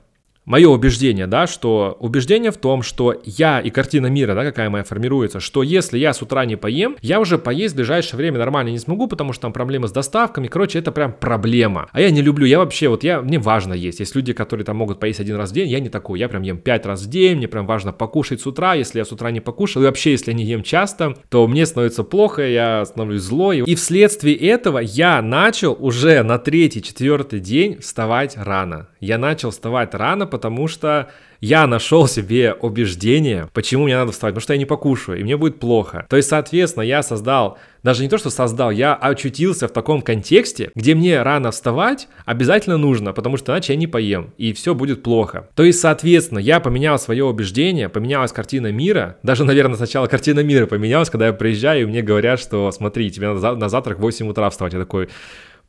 мое 0.50 0.68
убеждение, 0.68 1.28
да, 1.28 1.46
что 1.48 1.96
убеждение 2.00 2.52
в 2.52 2.58
том, 2.58 2.82
что 2.82 3.16
я 3.24 3.62
и 3.62 3.70
картина 3.70 4.08
мира, 4.08 4.34
да, 4.34 4.44
какая 4.44 4.70
моя 4.70 4.84
формируется, 4.84 5.40
что 5.40 5.62
если 5.62 6.00
я 6.00 6.12
с 6.12 6.22
утра 6.24 6.44
не 6.46 6.58
поем, 6.58 6.98
я 7.02 7.20
уже 7.20 7.38
поесть 7.38 7.76
в 7.76 7.78
ближайшее 7.78 8.18
время 8.18 8.40
нормально 8.40 8.70
не 8.70 8.80
смогу, 8.80 9.08
потому 9.08 9.32
что 9.32 9.44
там 9.44 9.54
проблемы 9.54 9.88
с 9.88 9.92
доставками, 9.92 10.48
короче, 10.48 10.80
это 10.80 10.92
прям 10.92 11.14
проблема. 11.14 11.88
А 11.92 12.02
я 12.02 12.10
не 12.10 12.24
люблю, 12.24 12.48
я 12.48 12.58
вообще, 12.58 12.90
вот 12.90 13.04
я, 13.04 13.22
мне 13.22 13.38
важно 13.38 13.74
есть. 13.74 14.00
Есть 14.00 14.16
люди, 14.16 14.34
которые 14.34 14.66
там 14.66 14.76
могут 14.76 15.00
поесть 15.00 15.20
один 15.20 15.36
раз 15.36 15.52
в 15.52 15.54
день, 15.54 15.70
я 15.70 15.80
не 15.80 15.90
такой, 15.90 16.20
я 16.20 16.28
прям 16.28 16.42
ем 16.42 16.58
пять 16.58 16.86
раз 16.88 17.04
в 17.04 17.10
день, 17.10 17.38
мне 17.38 17.48
прям 17.48 17.68
важно 17.68 17.94
покушать 17.94 18.42
с 18.42 18.48
утра, 18.48 18.74
если 18.74 18.98
я 18.98 19.06
с 19.06 19.12
утра 19.12 19.30
не 19.30 19.42
покушал, 19.42 19.84
и 19.84 19.86
вообще, 19.86 20.12
если 20.12 20.32
я 20.32 20.38
не 20.38 20.46
ем 20.46 20.64
часто, 20.64 21.14
то 21.30 21.48
мне 21.48 21.68
становится 21.68 22.04
плохо, 22.04 22.42
я 22.42 22.86
становлюсь 22.86 23.22
злой. 23.22 23.60
И 23.60 23.76
вследствие 23.76 24.36
этого 24.36 24.80
я 24.80 25.22
начал 25.22 25.78
уже 25.80 26.24
на 26.24 26.40
третий, 26.40 26.82
четвертый 26.82 27.40
день 27.40 27.80
вставать 27.80 28.36
рано. 28.36 28.88
Я 29.00 29.20
начал 29.20 29.52
вставать 29.52 29.94
рано, 29.94 30.26
потому 30.26 30.39
что 30.68 31.10
я 31.42 31.68
нашел 31.68 32.08
себе 32.08 32.54
убеждение, 32.54 33.50
почему 33.54 33.86
мне 33.86 33.96
надо 33.96 34.12
вставать, 34.12 34.34
потому 34.34 34.44
что 34.44 34.54
я 34.54 34.60
не 34.60 34.66
покушаю, 34.66 35.20
и 35.20 35.24
мне 35.24 35.38
будет 35.38 35.60
плохо. 35.60 36.06
То 36.10 36.18
есть, 36.18 36.28
соответственно, 36.28 36.84
я 36.84 37.02
создал, 37.02 37.58
даже 37.82 38.04
не 38.04 38.10
то, 38.10 38.18
что 38.18 38.30
создал, 38.30 38.72
я 38.72 38.94
очутился 38.94 39.68
в 39.68 39.72
таком 39.72 40.02
контексте, 40.02 40.72
где 40.76 40.96
мне 40.96 41.22
рано 41.22 41.52
вставать 41.52 42.10
обязательно 42.26 42.78
нужно, 42.78 43.14
потому 43.14 43.38
что 43.38 43.54
иначе 43.54 43.74
я 43.74 43.80
не 43.80 43.88
поем, 43.88 44.34
и 44.38 44.52
все 44.52 44.76
будет 44.76 45.02
плохо. 45.02 45.48
То 45.56 45.64
есть, 45.64 45.80
соответственно, 45.80 46.40
я 46.40 46.60
поменял 46.60 47.00
свое 47.00 47.24
убеждение, 47.24 47.88
поменялась 47.88 48.34
картина 48.34 48.72
мира, 48.72 49.18
даже, 49.24 49.46
наверное, 49.46 49.78
сначала 49.78 50.08
картина 50.08 50.42
мира 50.42 50.66
поменялась, 50.66 51.10
когда 51.10 51.28
я 51.28 51.34
приезжаю, 51.34 51.84
и 51.84 51.86
мне 51.86 52.02
говорят, 52.02 52.40
что 52.40 52.70
смотри, 52.72 53.10
тебе 53.12 53.32
надо 53.32 53.56
на 53.56 53.70
завтрак 53.70 54.00
в 54.00 54.02
8 54.02 54.28
утра 54.28 54.50
вставать. 54.50 54.74
Я 54.74 54.80
такой, 54.80 55.10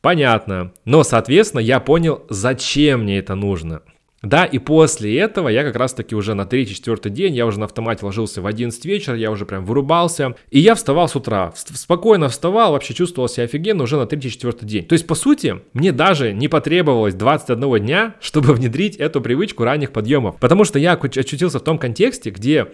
Понятно. 0.01 0.71
Но, 0.83 1.03
соответственно, 1.03 1.61
я 1.61 1.79
понял, 1.79 2.25
зачем 2.29 3.03
мне 3.03 3.19
это 3.19 3.35
нужно. 3.35 3.81
Да, 4.21 4.45
и 4.45 4.59
после 4.59 5.17
этого 5.17 5.49
я 5.49 5.63
как 5.63 5.75
раз-таки 5.75 6.15
уже 6.15 6.35
на 6.35 6.45
третий, 6.45 6.75
четвертый 6.75 7.11
день, 7.11 7.33
я 7.35 7.45
уже 7.47 7.59
на 7.59 7.65
автомате 7.65 8.05
ложился 8.05 8.41
в 8.41 8.45
11 8.45 8.85
вечера, 8.85 9.17
я 9.17 9.31
уже 9.31 9.45
прям 9.45 9.65
вырубался, 9.65 10.35
и 10.51 10.59
я 10.59 10.75
вставал 10.75 11.07
с 11.07 11.15
утра, 11.15 11.51
спокойно 11.55 12.29
вставал, 12.29 12.73
вообще 12.73 12.93
чувствовал 12.93 13.27
себя 13.27 13.45
офигенно 13.45 13.83
уже 13.83 13.97
на 13.97 14.05
третий, 14.05 14.29
четвертый 14.29 14.65
день. 14.65 14.85
То 14.85 14.93
есть, 14.93 15.07
по 15.07 15.15
сути, 15.15 15.61
мне 15.73 15.91
даже 15.91 16.33
не 16.33 16.47
потребовалось 16.47 17.15
21 17.15 17.79
дня, 17.79 18.15
чтобы 18.21 18.53
внедрить 18.53 18.95
эту 18.97 19.21
привычку 19.21 19.63
ранних 19.63 19.91
подъемов, 19.91 20.37
потому 20.39 20.65
что 20.65 20.77
я 20.77 20.93
очутился 20.93 21.59
в 21.59 21.63
том 21.63 21.79
контексте, 21.79 22.29
где 22.29 22.67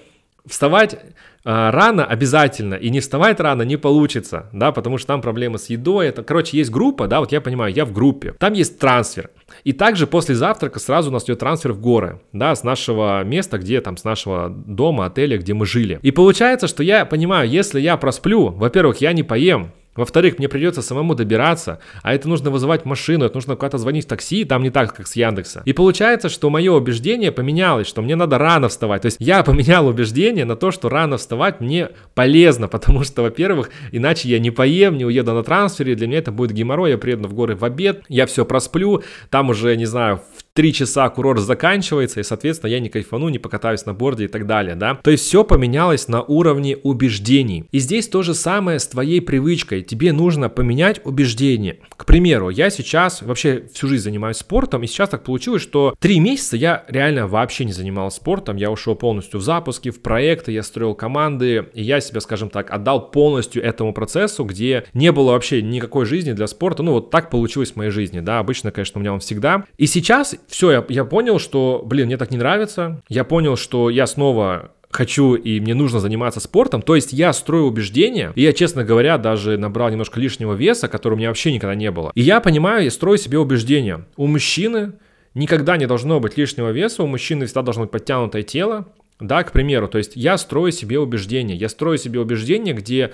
вставать 0.49 0.93
э, 0.93 0.97
рано 1.43 2.05
обязательно, 2.05 2.75
и 2.75 2.89
не 2.89 2.99
вставать 2.99 3.39
рано 3.39 3.63
не 3.63 3.77
получится, 3.77 4.49
да, 4.53 4.71
потому 4.71 4.97
что 4.97 5.07
там 5.07 5.21
проблемы 5.21 5.57
с 5.57 5.69
едой, 5.69 6.07
это, 6.07 6.23
короче, 6.23 6.57
есть 6.57 6.71
группа, 6.71 7.07
да, 7.07 7.19
вот 7.19 7.31
я 7.31 7.41
понимаю, 7.41 7.73
я 7.73 7.85
в 7.85 7.91
группе, 7.91 8.33
там 8.39 8.53
есть 8.53 8.79
трансфер, 8.79 9.29
и 9.63 9.73
также 9.73 10.07
после 10.07 10.35
завтрака 10.35 10.79
сразу 10.79 11.09
у 11.09 11.13
нас 11.13 11.25
идет 11.25 11.39
трансфер 11.39 11.73
в 11.73 11.79
горы, 11.79 12.19
да, 12.33 12.55
с 12.55 12.63
нашего 12.63 13.23
места, 13.23 13.57
где 13.57 13.81
там, 13.81 13.97
с 13.97 14.03
нашего 14.03 14.49
дома, 14.49 15.05
отеля, 15.05 15.37
где 15.37 15.53
мы 15.53 15.65
жили. 15.65 15.99
И 16.01 16.11
получается, 16.11 16.67
что 16.67 16.83
я 16.83 17.05
понимаю, 17.05 17.49
если 17.49 17.79
я 17.79 17.97
просплю, 17.97 18.49
во-первых, 18.49 19.01
я 19.01 19.13
не 19.13 19.23
поем, 19.23 19.71
во-вторых, 19.97 20.37
мне 20.37 20.47
придется 20.47 20.81
самому 20.81 21.15
добираться, 21.15 21.79
а 22.03 22.13
это 22.13 22.29
нужно 22.29 22.49
вызывать 22.49 22.85
машину, 22.85 23.25
это 23.25 23.35
нужно 23.35 23.55
куда-то 23.55 23.77
звонить 23.77 24.05
в 24.05 24.07
такси, 24.07 24.45
там 24.45 24.63
не 24.63 24.69
так, 24.69 24.95
как 24.95 25.07
с 25.07 25.15
Яндекса. 25.15 25.63
И 25.65 25.73
получается, 25.73 26.29
что 26.29 26.49
мое 26.49 26.71
убеждение 26.71 27.31
поменялось, 27.31 27.87
что 27.87 28.01
мне 28.01 28.15
надо 28.15 28.37
рано 28.37 28.69
вставать. 28.69 29.01
То 29.01 29.07
есть 29.07 29.17
я 29.19 29.43
поменял 29.43 29.87
убеждение 29.87 30.45
на 30.45 30.55
то, 30.55 30.71
что 30.71 30.89
рано 30.89 31.17
вставать 31.17 31.59
мне 31.59 31.89
полезно, 32.13 32.67
потому 32.77 33.03
что, 33.03 33.23
во-первых, 33.23 33.69
иначе 33.91 34.29
я 34.29 34.39
не 34.39 34.51
поем, 34.51 34.97
не 34.97 35.05
уеду 35.05 35.33
на 35.33 35.43
трансфере, 35.43 35.95
для 35.95 36.07
меня 36.07 36.19
это 36.19 36.31
будет 36.31 36.51
геморрой, 36.51 36.91
я 36.91 36.97
приеду 36.97 37.27
в 37.27 37.33
горы 37.33 37.55
в 37.55 37.63
обед, 37.63 38.03
я 38.07 38.25
все 38.25 38.45
просплю, 38.45 39.03
там 39.29 39.49
уже, 39.49 39.75
не 39.75 39.85
знаю, 39.85 40.21
в 40.37 40.43
3 40.57 40.73
часа 40.73 41.07
курорт 41.09 41.39
заканчивается, 41.41 42.19
и, 42.19 42.23
соответственно, 42.23 42.71
я 42.71 42.79
не 42.79 42.89
кайфану, 42.89 43.29
не 43.29 43.37
покатаюсь 43.37 43.85
на 43.85 43.93
борде 43.93 44.25
и 44.25 44.27
так 44.27 44.47
далее, 44.47 44.73
да. 44.73 44.95
То 44.95 45.11
есть 45.11 45.23
все 45.23 45.43
поменялось 45.43 46.07
на 46.07 46.23
уровне 46.23 46.77
убеждений. 46.77 47.65
И 47.71 47.77
здесь 47.77 48.07
то 48.07 48.23
же 48.23 48.33
самое 48.33 48.79
с 48.79 48.87
твоей 48.87 49.21
привычкой. 49.21 49.83
Тебе 49.83 50.13
нужно 50.13 50.49
поменять 50.49 50.99
убеждение. 51.03 51.81
К 51.95 52.05
примеру, 52.05 52.49
я 52.49 52.71
сейчас 52.71 53.21
вообще 53.21 53.65
всю 53.71 53.87
жизнь 53.87 54.05
занимаюсь 54.05 54.37
спортом, 54.37 54.81
и 54.81 54.87
сейчас 54.87 55.09
так 55.09 55.23
получилось, 55.23 55.61
что 55.61 55.93
3 55.99 56.19
месяца 56.21 56.57
я 56.57 56.85
реально 56.87 57.27
вообще 57.27 57.63
не 57.63 57.71
занимался 57.71 58.17
спортом, 58.17 58.55
я 58.55 58.71
ушел 58.71 58.95
полностью 58.95 59.39
в 59.39 59.43
запуски, 59.43 59.91
в 59.91 60.01
проекты, 60.01 60.53
я 60.53 60.63
строил 60.63 60.95
команды, 60.95 61.67
и 61.75 61.83
я 61.83 62.01
себя, 62.01 62.19
скажем 62.19 62.49
так, 62.49 62.71
отдал 62.71 63.11
полностью 63.11 63.61
этому 63.61 63.93
процессу, 63.93 64.43
где 64.43 64.85
не 64.95 65.11
было 65.11 65.33
вообще 65.33 65.61
никакой 65.61 66.05
жизни 66.05 66.31
для 66.31 66.47
спорта. 66.47 66.81
Ну, 66.81 66.93
вот 66.93 67.11
так 67.11 67.29
получилось 67.29 67.73
в 67.73 67.75
моей 67.75 67.91
жизни, 67.91 68.21
да, 68.21 68.39
обычно, 68.39 68.71
конечно, 68.71 68.97
у 68.97 69.01
меня 69.01 69.13
он 69.13 69.19
всегда. 69.19 69.63
И 69.77 69.85
сейчас 69.85 70.35
все, 70.47 70.71
я, 70.71 70.85
я 70.89 71.05
понял, 71.05 71.39
что, 71.39 71.83
блин, 71.85 72.07
мне 72.07 72.17
так 72.17 72.31
не 72.31 72.37
нравится. 72.37 73.01
Я 73.09 73.23
понял, 73.23 73.55
что 73.55 73.89
я 73.89 74.07
снова 74.07 74.71
хочу 74.89 75.35
и 75.35 75.59
мне 75.59 75.73
нужно 75.73 75.99
заниматься 75.99 76.39
спортом. 76.39 76.81
То 76.81 76.95
есть 76.95 77.13
я 77.13 77.33
строю 77.33 77.65
убеждения, 77.65 78.31
и 78.35 78.41
я, 78.41 78.53
честно 78.53 78.83
говоря, 78.83 79.17
даже 79.17 79.57
набрал 79.57 79.89
немножко 79.89 80.19
лишнего 80.19 80.53
веса, 80.53 80.87
которого 80.87 81.15
у 81.15 81.19
меня 81.19 81.29
вообще 81.29 81.51
никогда 81.53 81.75
не 81.75 81.91
было. 81.91 82.11
И 82.15 82.21
я 82.21 82.39
понимаю, 82.39 82.83
я 82.83 82.91
строю 82.91 83.17
себе 83.17 83.37
убеждения. 83.37 84.05
У 84.15 84.27
мужчины 84.27 84.93
никогда 85.33 85.77
не 85.77 85.85
должно 85.85 86.19
быть 86.19 86.37
лишнего 86.37 86.71
веса, 86.71 87.03
у 87.03 87.07
мужчины 87.07 87.45
всегда 87.45 87.61
должно 87.61 87.83
быть 87.83 87.91
подтянутое 87.91 88.43
тело. 88.43 88.87
Да, 89.19 89.43
к 89.43 89.51
примеру, 89.51 89.87
то 89.87 89.97
есть 89.97 90.13
я 90.15 90.37
строю 90.37 90.71
себе 90.71 90.99
убеждения. 90.99 91.55
Я 91.55 91.69
строю 91.69 91.97
себе 91.97 92.19
убеждения, 92.19 92.73
где 92.73 93.11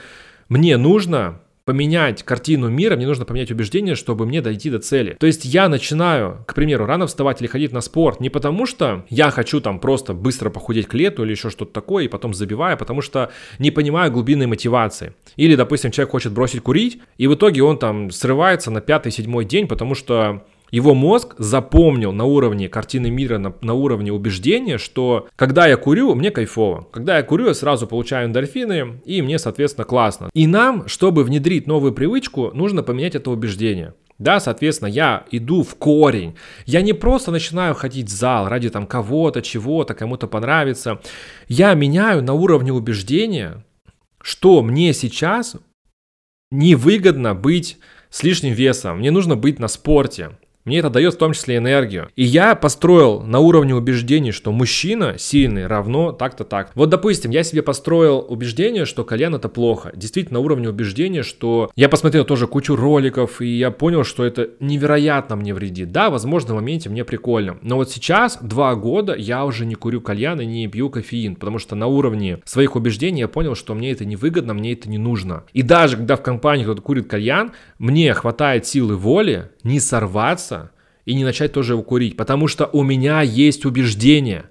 мне 0.49 0.77
нужно 0.77 1.39
поменять 1.65 2.23
картину 2.23 2.69
мира, 2.69 2.95
мне 2.95 3.07
нужно 3.07 3.25
поменять 3.25 3.51
убеждение, 3.51 3.95
чтобы 3.95 4.25
мне 4.25 4.41
дойти 4.41 4.69
до 4.69 4.79
цели. 4.79 5.15
То 5.19 5.27
есть 5.27 5.45
я 5.45 5.69
начинаю, 5.69 6.43
к 6.45 6.53
примеру, 6.53 6.85
рано 6.85 7.07
вставать 7.07 7.41
или 7.41 7.47
ходить 7.47 7.71
на 7.71 7.81
спорт 7.81 8.19
не 8.19 8.29
потому, 8.29 8.65
что 8.65 9.05
я 9.09 9.31
хочу 9.31 9.61
там 9.61 9.79
просто 9.79 10.13
быстро 10.13 10.49
похудеть 10.49 10.87
к 10.87 10.93
лету 10.93 11.23
или 11.23 11.31
еще 11.31 11.49
что-то 11.49 11.71
такое, 11.71 12.05
и 12.05 12.07
потом 12.09 12.33
забиваю, 12.33 12.77
потому 12.77 13.01
что 13.01 13.31
не 13.59 13.71
понимаю 13.71 14.11
глубинной 14.11 14.47
мотивации. 14.47 15.13
Или, 15.37 15.55
допустим, 15.55 15.91
человек 15.91 16.11
хочет 16.11 16.33
бросить 16.33 16.61
курить, 16.61 16.99
и 17.17 17.27
в 17.27 17.35
итоге 17.35 17.63
он 17.63 17.77
там 17.77 18.11
срывается 18.11 18.69
на 18.69 18.81
пятый-седьмой 18.81 19.45
день, 19.45 19.67
потому 19.67 19.95
что 19.95 20.43
его 20.73 20.95
мозг 20.95 21.35
запомнил 21.37 22.11
на 22.11 22.25
уровне 22.25 22.67
картины 22.67 23.11
мира, 23.11 23.37
на, 23.37 23.53
на 23.61 23.75
уровне 23.75 24.11
убеждения, 24.11 24.79
что 24.79 25.27
когда 25.35 25.67
я 25.67 25.77
курю, 25.77 26.15
мне 26.15 26.31
кайфово. 26.31 26.87
Когда 26.91 27.17
я 27.17 27.23
курю, 27.23 27.45
я 27.45 27.53
сразу 27.53 27.85
получаю 27.85 28.27
эндорфины, 28.27 28.99
и 29.05 29.21
мне, 29.21 29.37
соответственно, 29.37 29.85
классно. 29.85 30.31
И 30.33 30.47
нам, 30.47 30.87
чтобы 30.87 31.23
внедрить 31.25 31.67
новую 31.67 31.93
привычку, 31.93 32.49
нужно 32.55 32.81
поменять 32.81 33.13
это 33.13 33.29
убеждение. 33.29 33.93
Да, 34.17 34.39
соответственно, 34.39 34.89
я 34.89 35.25
иду 35.29 35.61
в 35.61 35.75
корень. 35.75 36.33
Я 36.65 36.81
не 36.81 36.93
просто 36.93 37.29
начинаю 37.29 37.75
ходить 37.75 38.07
в 38.09 38.11
зал 38.11 38.49
ради 38.49 38.71
там 38.71 38.87
кого-то, 38.87 39.43
чего-то, 39.43 39.93
кому-то 39.93 40.25
понравится. 40.25 40.99
Я 41.47 41.75
меняю 41.75 42.23
на 42.23 42.33
уровне 42.33 42.73
убеждения, 42.73 43.63
что 44.23 44.63
мне 44.63 44.93
сейчас 44.93 45.55
невыгодно 46.49 47.35
быть 47.35 47.77
с 48.09 48.23
лишним 48.23 48.53
весом. 48.53 48.97
Мне 48.97 49.11
нужно 49.11 49.35
быть 49.35 49.59
на 49.59 49.67
спорте. 49.67 50.31
Мне 50.65 50.79
это 50.79 50.89
дает 50.89 51.15
в 51.15 51.17
том 51.17 51.33
числе 51.33 51.57
энергию. 51.57 52.09
И 52.15 52.23
я 52.23 52.55
построил 52.55 53.21
на 53.21 53.39
уровне 53.39 53.75
убеждений, 53.75 54.31
что 54.31 54.51
мужчина 54.51 55.15
сильный 55.17 55.67
равно 55.67 56.11
так-то 56.11 56.45
так. 56.45 56.71
Вот, 56.75 56.89
допустим, 56.89 57.31
я 57.31 57.43
себе 57.43 57.61
построил 57.61 58.25
убеждение, 58.27 58.85
что 58.85 59.03
кальян 59.03 59.35
это 59.35 59.49
плохо. 59.49 59.91
Действительно, 59.95 60.33
на 60.33 60.39
уровне 60.39 60.69
убеждения, 60.69 61.21
что 61.21 61.69
я 61.75 61.89
посмотрел 61.89 62.23
тоже 62.23 62.47
кучу 62.47 62.75
роликов, 62.75 63.41
и 63.41 63.47
я 63.47 63.71
понял, 63.71 64.03
что 64.03 64.23
это 64.23 64.49
невероятно 64.59 65.35
мне 65.35 65.53
вредит. 65.53 65.91
Да, 65.91 66.09
возможно, 66.09 66.53
в 66.53 66.55
моменте 66.55 66.89
мне 66.89 67.03
прикольно. 67.03 67.57
Но 67.61 67.75
вот 67.75 67.91
сейчас, 67.91 68.37
два 68.41 68.73
года, 68.75 69.15
я 69.15 69.45
уже 69.45 69.65
не 69.65 69.75
курю 69.75 70.01
кальян 70.01 70.39
и 70.39 70.45
не 70.45 70.67
пью 70.67 70.89
кофеин, 70.89 71.35
потому 71.35 71.59
что 71.59 71.75
на 71.75 71.87
уровне 71.87 72.39
своих 72.45 72.75
убеждений 72.75 73.19
я 73.19 73.27
понял, 73.27 73.55
что 73.55 73.75
мне 73.75 73.91
это 73.91 74.05
невыгодно, 74.05 74.53
мне 74.53 74.73
это 74.73 74.89
не 74.89 74.97
нужно. 74.97 75.43
И 75.51 75.61
даже 75.61 75.97
когда 75.97 76.15
в 76.15 76.23
компании 76.23 76.63
кто-то 76.63 76.81
курит 76.81 77.07
кальян, 77.07 77.51
мне 77.79 78.13
хватает 78.13 78.65
силы 78.65 78.95
воли 78.95 79.51
не 79.63 79.79
сорваться 79.79 80.52
и 81.05 81.13
не 81.13 81.23
начать 81.23 81.53
тоже 81.53 81.73
его 81.73 81.83
курить, 81.83 82.17
потому 82.17 82.47
что 82.47 82.69
у 82.71 82.83
меня 82.83 83.21
есть 83.21 83.65
убеждение, 83.65 84.45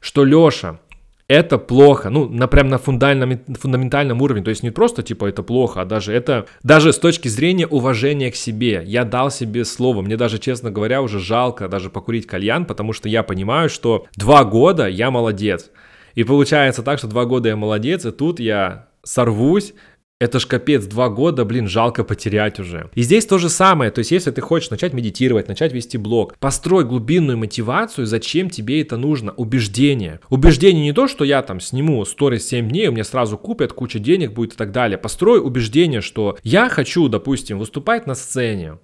что 0.00 0.24
Леша, 0.24 0.80
это 1.28 1.58
плохо, 1.58 2.08
ну, 2.08 2.26
на, 2.26 2.48
прям 2.48 2.68
на 2.68 2.78
фундаментальном, 2.78 3.54
фундаментальном 3.54 4.22
уровне, 4.22 4.42
то 4.42 4.48
есть 4.48 4.62
не 4.62 4.70
просто 4.70 5.02
типа 5.02 5.26
это 5.26 5.42
плохо, 5.42 5.82
а 5.82 5.84
даже 5.84 6.14
это, 6.14 6.46
даже 6.62 6.92
с 6.94 6.98
точки 6.98 7.28
зрения 7.28 7.66
уважения 7.66 8.30
к 8.30 8.36
себе, 8.36 8.82
я 8.86 9.04
дал 9.04 9.30
себе 9.30 9.66
слово, 9.66 10.00
мне 10.00 10.16
даже, 10.16 10.38
честно 10.38 10.70
говоря, 10.70 11.02
уже 11.02 11.20
жалко 11.20 11.68
даже 11.68 11.90
покурить 11.90 12.26
кальян, 12.26 12.64
потому 12.64 12.94
что 12.94 13.10
я 13.10 13.22
понимаю, 13.22 13.68
что 13.68 14.06
два 14.16 14.44
года 14.44 14.88
я 14.88 15.10
молодец, 15.10 15.70
и 16.14 16.24
получается 16.24 16.82
так, 16.82 16.98
что 16.98 17.08
два 17.08 17.26
года 17.26 17.50
я 17.50 17.56
молодец, 17.56 18.06
и 18.06 18.10
тут 18.10 18.40
я 18.40 18.88
сорвусь, 19.02 19.74
это 20.20 20.40
ж 20.40 20.46
капец, 20.46 20.84
два 20.86 21.08
года, 21.08 21.44
блин, 21.44 21.68
жалко 21.68 22.02
потерять 22.02 22.58
уже. 22.58 22.90
И 22.94 23.02
здесь 23.02 23.24
то 23.24 23.38
же 23.38 23.48
самое, 23.48 23.92
то 23.92 24.00
есть 24.00 24.10
если 24.10 24.32
ты 24.32 24.40
хочешь 24.40 24.70
начать 24.70 24.92
медитировать, 24.92 25.46
начать 25.46 25.72
вести 25.72 25.96
блог, 25.96 26.36
построй 26.38 26.84
глубинную 26.84 27.38
мотивацию, 27.38 28.04
зачем 28.06 28.50
тебе 28.50 28.82
это 28.82 28.96
нужно, 28.96 29.32
убеждение. 29.32 30.18
Убеждение 30.28 30.82
не 30.82 30.92
то, 30.92 31.06
что 31.06 31.24
я 31.24 31.42
там 31.42 31.60
сниму 31.60 32.04
сторис 32.04 32.48
7 32.48 32.68
дней, 32.68 32.88
у 32.88 32.92
меня 32.92 33.04
сразу 33.04 33.38
купят, 33.38 33.72
куча 33.72 34.00
денег 34.00 34.32
будет 34.32 34.54
и 34.54 34.56
так 34.56 34.72
далее. 34.72 34.98
Построй 34.98 35.40
убеждение, 35.40 36.00
что 36.00 36.36
я 36.42 36.68
хочу, 36.68 37.08
допустим, 37.08 37.60
выступать 37.60 38.08
на 38.08 38.16
сцене, 38.16 38.78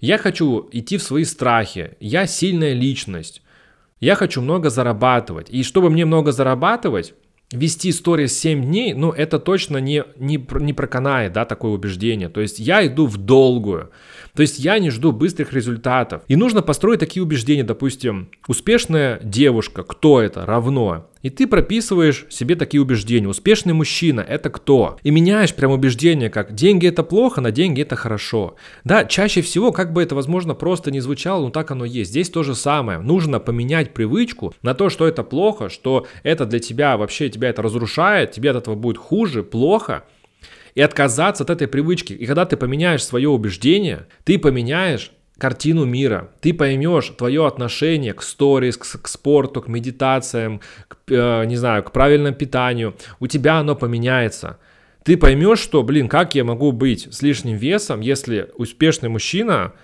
я 0.00 0.18
хочу 0.18 0.68
идти 0.70 0.98
в 0.98 1.02
свои 1.02 1.24
страхи, 1.24 1.96
я 1.98 2.26
сильная 2.26 2.74
личность, 2.74 3.40
я 4.00 4.16
хочу 4.16 4.42
много 4.42 4.68
зарабатывать. 4.68 5.48
И 5.48 5.62
чтобы 5.62 5.88
мне 5.88 6.04
много 6.04 6.30
зарабатывать, 6.30 7.14
вести 7.54 7.92
сторис 7.92 8.38
7 8.38 8.64
дней, 8.64 8.94
ну, 8.94 9.10
это 9.10 9.38
точно 9.38 9.78
не, 9.78 10.04
не, 10.16 10.44
не 10.60 10.72
проканает, 10.72 11.32
да, 11.32 11.44
такое 11.44 11.72
убеждение. 11.72 12.28
То 12.28 12.40
есть 12.40 12.58
я 12.58 12.86
иду 12.86 13.06
в 13.06 13.16
долгую. 13.16 13.90
То 14.34 14.42
есть 14.42 14.58
я 14.58 14.78
не 14.78 14.90
жду 14.90 15.12
быстрых 15.12 15.52
результатов. 15.52 16.22
И 16.28 16.36
нужно 16.36 16.62
построить 16.62 17.00
такие 17.00 17.22
убеждения, 17.22 17.64
допустим, 17.64 18.30
успешная 18.48 19.20
девушка, 19.22 19.82
кто 19.84 20.20
это, 20.20 20.44
равно. 20.44 21.08
И 21.24 21.30
ты 21.30 21.46
прописываешь 21.46 22.26
себе 22.28 22.54
такие 22.54 22.82
убеждения. 22.82 23.28
Успешный 23.28 23.72
мужчина– 23.72 24.20
это 24.28 24.50
кто? 24.50 24.98
И 25.02 25.10
меняешь 25.10 25.54
прям 25.54 25.72
убеждение, 25.72 26.28
как 26.28 26.54
деньги– 26.54 26.86
это 26.88 27.02
плохо, 27.02 27.40
на 27.40 27.50
деньги– 27.50 27.80
это 27.82 27.96
хорошо. 27.96 28.56
Да, 28.84 29.06
чаще 29.06 29.40
всего, 29.40 29.72
как 29.72 29.94
бы 29.94 30.02
это, 30.02 30.14
возможно, 30.14 30.54
просто 30.54 30.90
не 30.90 31.00
звучало, 31.00 31.44
но 31.44 31.50
так 31.50 31.70
оно 31.70 31.86
есть. 31.86 32.10
Здесь 32.10 32.28
то 32.28 32.42
же 32.42 32.54
самое. 32.54 32.98
Нужно 32.98 33.40
поменять 33.40 33.94
привычку 33.94 34.52
на 34.60 34.74
то, 34.74 34.90
что 34.90 35.08
это 35.08 35.24
плохо, 35.24 35.70
что 35.70 36.06
это 36.24 36.44
для 36.44 36.58
тебя 36.58 36.98
вообще, 36.98 37.30
тебя 37.30 37.48
это 37.48 37.62
разрушает, 37.62 38.32
тебе 38.32 38.50
от 38.50 38.58
этого 38.58 38.74
будет 38.74 38.98
хуже, 38.98 39.42
плохо– 39.42 40.04
и 40.74 40.80
отказаться 40.80 41.44
от 41.44 41.50
этой 41.50 41.68
привычки. 41.68 42.12
И 42.12 42.26
когда 42.26 42.44
ты 42.44 42.56
поменяешь 42.56 43.04
свое 43.04 43.28
убеждение, 43.28 44.06
ты 44.24 44.38
поменяешь 44.38 45.12
картину 45.38 45.84
мира. 45.84 46.30
Ты 46.40 46.54
поймешь 46.54 47.10
твое 47.16 47.46
отношение 47.46 48.12
к 48.12 48.22
сторис, 48.22 48.76
к, 48.76 49.02
к 49.02 49.08
спорту, 49.08 49.62
к 49.62 49.68
медитациям, 49.68 50.60
к, 50.88 50.96
э, 51.08 51.44
не 51.46 51.56
знаю, 51.56 51.82
к 51.82 51.92
правильному 51.92 52.34
питанию. 52.34 52.94
У 53.20 53.26
тебя 53.26 53.58
оно 53.58 53.74
поменяется. 53.74 54.58
Ты 55.02 55.16
поймешь, 55.16 55.58
что, 55.58 55.82
блин, 55.82 56.08
как 56.08 56.34
я 56.34 56.44
могу 56.44 56.72
быть 56.72 57.12
с 57.12 57.20
лишним 57.20 57.56
весом, 57.56 58.00
если 58.00 58.50
успешный 58.56 59.10
мужчина 59.10 59.74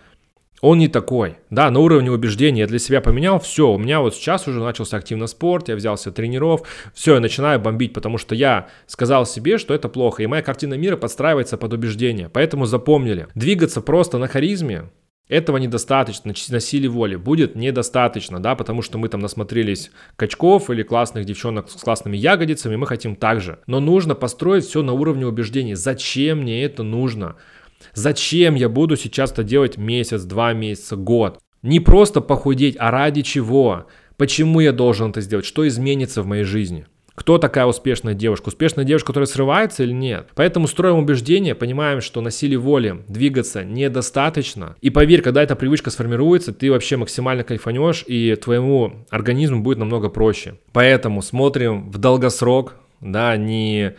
он 0.61 0.79
не 0.79 0.89
такой. 0.89 1.37
Да, 1.49 1.71
на 1.71 1.81
уровне 1.81 2.11
убеждения 2.11 2.61
я 2.61 2.67
для 2.67 2.79
себя 2.79 3.01
поменял, 3.01 3.41
все, 3.41 3.73
у 3.73 3.79
меня 3.79 4.01
вот 4.01 4.15
сейчас 4.15 4.47
уже 4.47 4.61
начался 4.63 4.99
активно 4.99 5.27
спорт, 5.27 5.69
я 5.69 5.77
взялся 5.77 6.13
тренеров, 6.13 6.63
все, 6.95 7.15
я 7.15 7.21
начинаю 7.21 7.61
бомбить, 7.61 7.95
потому 7.95 8.19
что 8.19 8.35
я 8.35 8.69
сказал 8.87 9.25
себе, 9.27 9.59
что 9.59 9.75
это 9.75 9.89
плохо, 9.89 10.23
и 10.23 10.27
моя 10.27 10.43
картина 10.43 10.75
мира 10.75 10.97
подстраивается 10.97 11.57
под 11.57 11.73
убеждение. 11.73 12.29
Поэтому 12.29 12.67
запомнили, 12.67 13.29
двигаться 13.35 13.81
просто 13.81 14.19
на 14.19 14.29
харизме, 14.29 14.91
этого 15.31 15.59
недостаточно, 15.59 16.35
на 16.49 16.61
силе 16.61 16.89
воли 16.89 17.17
будет 17.17 17.55
недостаточно, 17.55 18.41
да, 18.41 18.57
потому 18.57 18.83
что 18.83 18.99
мы 18.99 19.09
там 19.09 19.21
насмотрелись 19.21 19.91
качков 20.17 20.71
или 20.71 20.83
классных 20.83 21.25
девчонок 21.25 21.71
с 21.71 21.77
классными 21.77 22.17
ягодицами, 22.17 22.77
мы 22.77 22.87
хотим 22.87 23.15
так 23.15 23.41
же. 23.41 23.61
Но 23.67 23.81
нужно 23.81 24.15
построить 24.15 24.65
все 24.65 24.83
на 24.83 24.93
уровне 24.93 25.27
убеждений. 25.27 25.75
Зачем 25.75 26.41
мне 26.41 26.65
это 26.65 26.83
нужно? 26.83 27.37
Зачем 27.95 28.57
я 28.57 28.69
буду 28.69 28.97
сейчас 28.97 29.33
это 29.33 29.45
делать 29.45 29.79
месяц, 29.79 30.23
два 30.25 30.53
месяца, 30.53 30.97
год? 30.97 31.39
Не 31.63 31.79
просто 31.79 32.21
похудеть, 32.21 32.77
а 32.79 32.91
ради 32.91 33.23
чего? 33.23 33.87
Почему 34.17 34.61
я 34.61 34.73
должен 34.73 35.11
это 35.11 35.21
сделать? 35.21 35.47
Что 35.47 35.67
изменится 35.67 36.23
в 36.23 36.27
моей 36.27 36.45
жизни? 36.45 36.87
Кто 37.21 37.37
такая 37.37 37.67
успешная 37.67 38.15
девушка? 38.15 38.49
Успешная 38.49 38.87
девушка, 38.87 39.09
которая 39.09 39.27
срывается 39.27 39.83
или 39.83 39.93
нет? 39.93 40.29
Поэтому 40.35 40.67
строим 40.67 40.97
убеждение, 40.97 41.55
понимаем, 41.55 42.01
что 42.01 42.23
на 42.23 42.31
силе 42.31 42.57
воли 42.57 43.05
двигаться 43.09 43.63
недостаточно. 43.63 44.75
И 44.81 44.89
поверь, 44.89 45.21
когда 45.21 45.43
эта 45.43 45.55
привычка 45.55 45.91
сформируется, 45.91 46.55
ты 46.55 46.71
вообще 46.71 46.97
максимально 46.97 47.45
кайфанешь, 47.45 48.05
и 48.07 48.35
твоему 48.37 49.05
организму 49.11 49.61
будет 49.61 49.77
намного 49.77 50.09
проще. 50.09 50.55
Поэтому 50.73 51.21
смотрим 51.21 51.91
в 51.91 51.99
долгосрок, 51.99 52.77
да, 53.03 53.37
не 53.37 53.97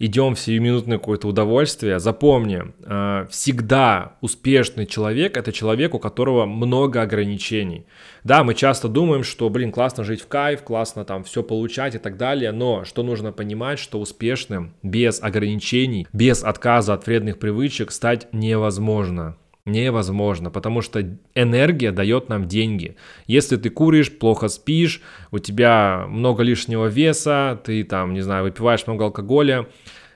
идем 0.00 0.34
в 0.34 0.40
сиюминутное 0.40 0.98
какое-то 0.98 1.28
удовольствие, 1.28 2.00
запомни, 2.00 2.64
э, 2.84 3.26
всегда 3.30 4.16
успешный 4.22 4.86
человек– 4.86 5.36
это 5.38 5.52
человек, 5.52 5.94
у 5.94 5.98
которого 6.00 6.46
много 6.46 7.02
ограничений. 7.02 7.84
Да, 8.24 8.42
мы 8.42 8.54
часто 8.54 8.88
думаем, 8.88 9.22
что, 9.22 9.48
блин, 9.50 9.70
классно 9.70 10.02
жить 10.02 10.22
в 10.22 10.26
кайф, 10.26 10.62
классно 10.62 11.04
там 11.04 11.22
все 11.22 11.42
получать 11.42 11.94
и 11.94 11.98
так 11.98 12.16
далее, 12.16 12.50
но 12.50 12.84
что 12.84 13.02
нужно 13.02 13.30
понимать, 13.30 13.78
что 13.78 14.00
успешным 14.00 14.74
без 14.82 15.22
ограничений, 15.22 16.08
без 16.12 16.42
отказа 16.42 16.94
от 16.94 17.06
вредных 17.06 17.38
привычек 17.38 17.92
стать 17.92 18.26
невозможно 18.32 19.36
невозможно, 19.64 20.50
потому 20.50 20.80
что 20.80 21.18
энергия 21.34 21.92
дает 21.92 22.28
нам 22.28 22.48
деньги. 22.48 22.96
Если 23.26 23.56
ты 23.56 23.70
куришь, 23.70 24.16
плохо 24.16 24.48
спишь, 24.48 25.00
у 25.30 25.38
тебя 25.38 26.06
много 26.08 26.42
лишнего 26.42 26.86
веса, 26.86 27.60
ты 27.64 27.84
там, 27.84 28.14
не 28.14 28.20
знаю, 28.20 28.44
выпиваешь 28.44 28.86
много 28.86 29.04
алкоголя, 29.04 29.66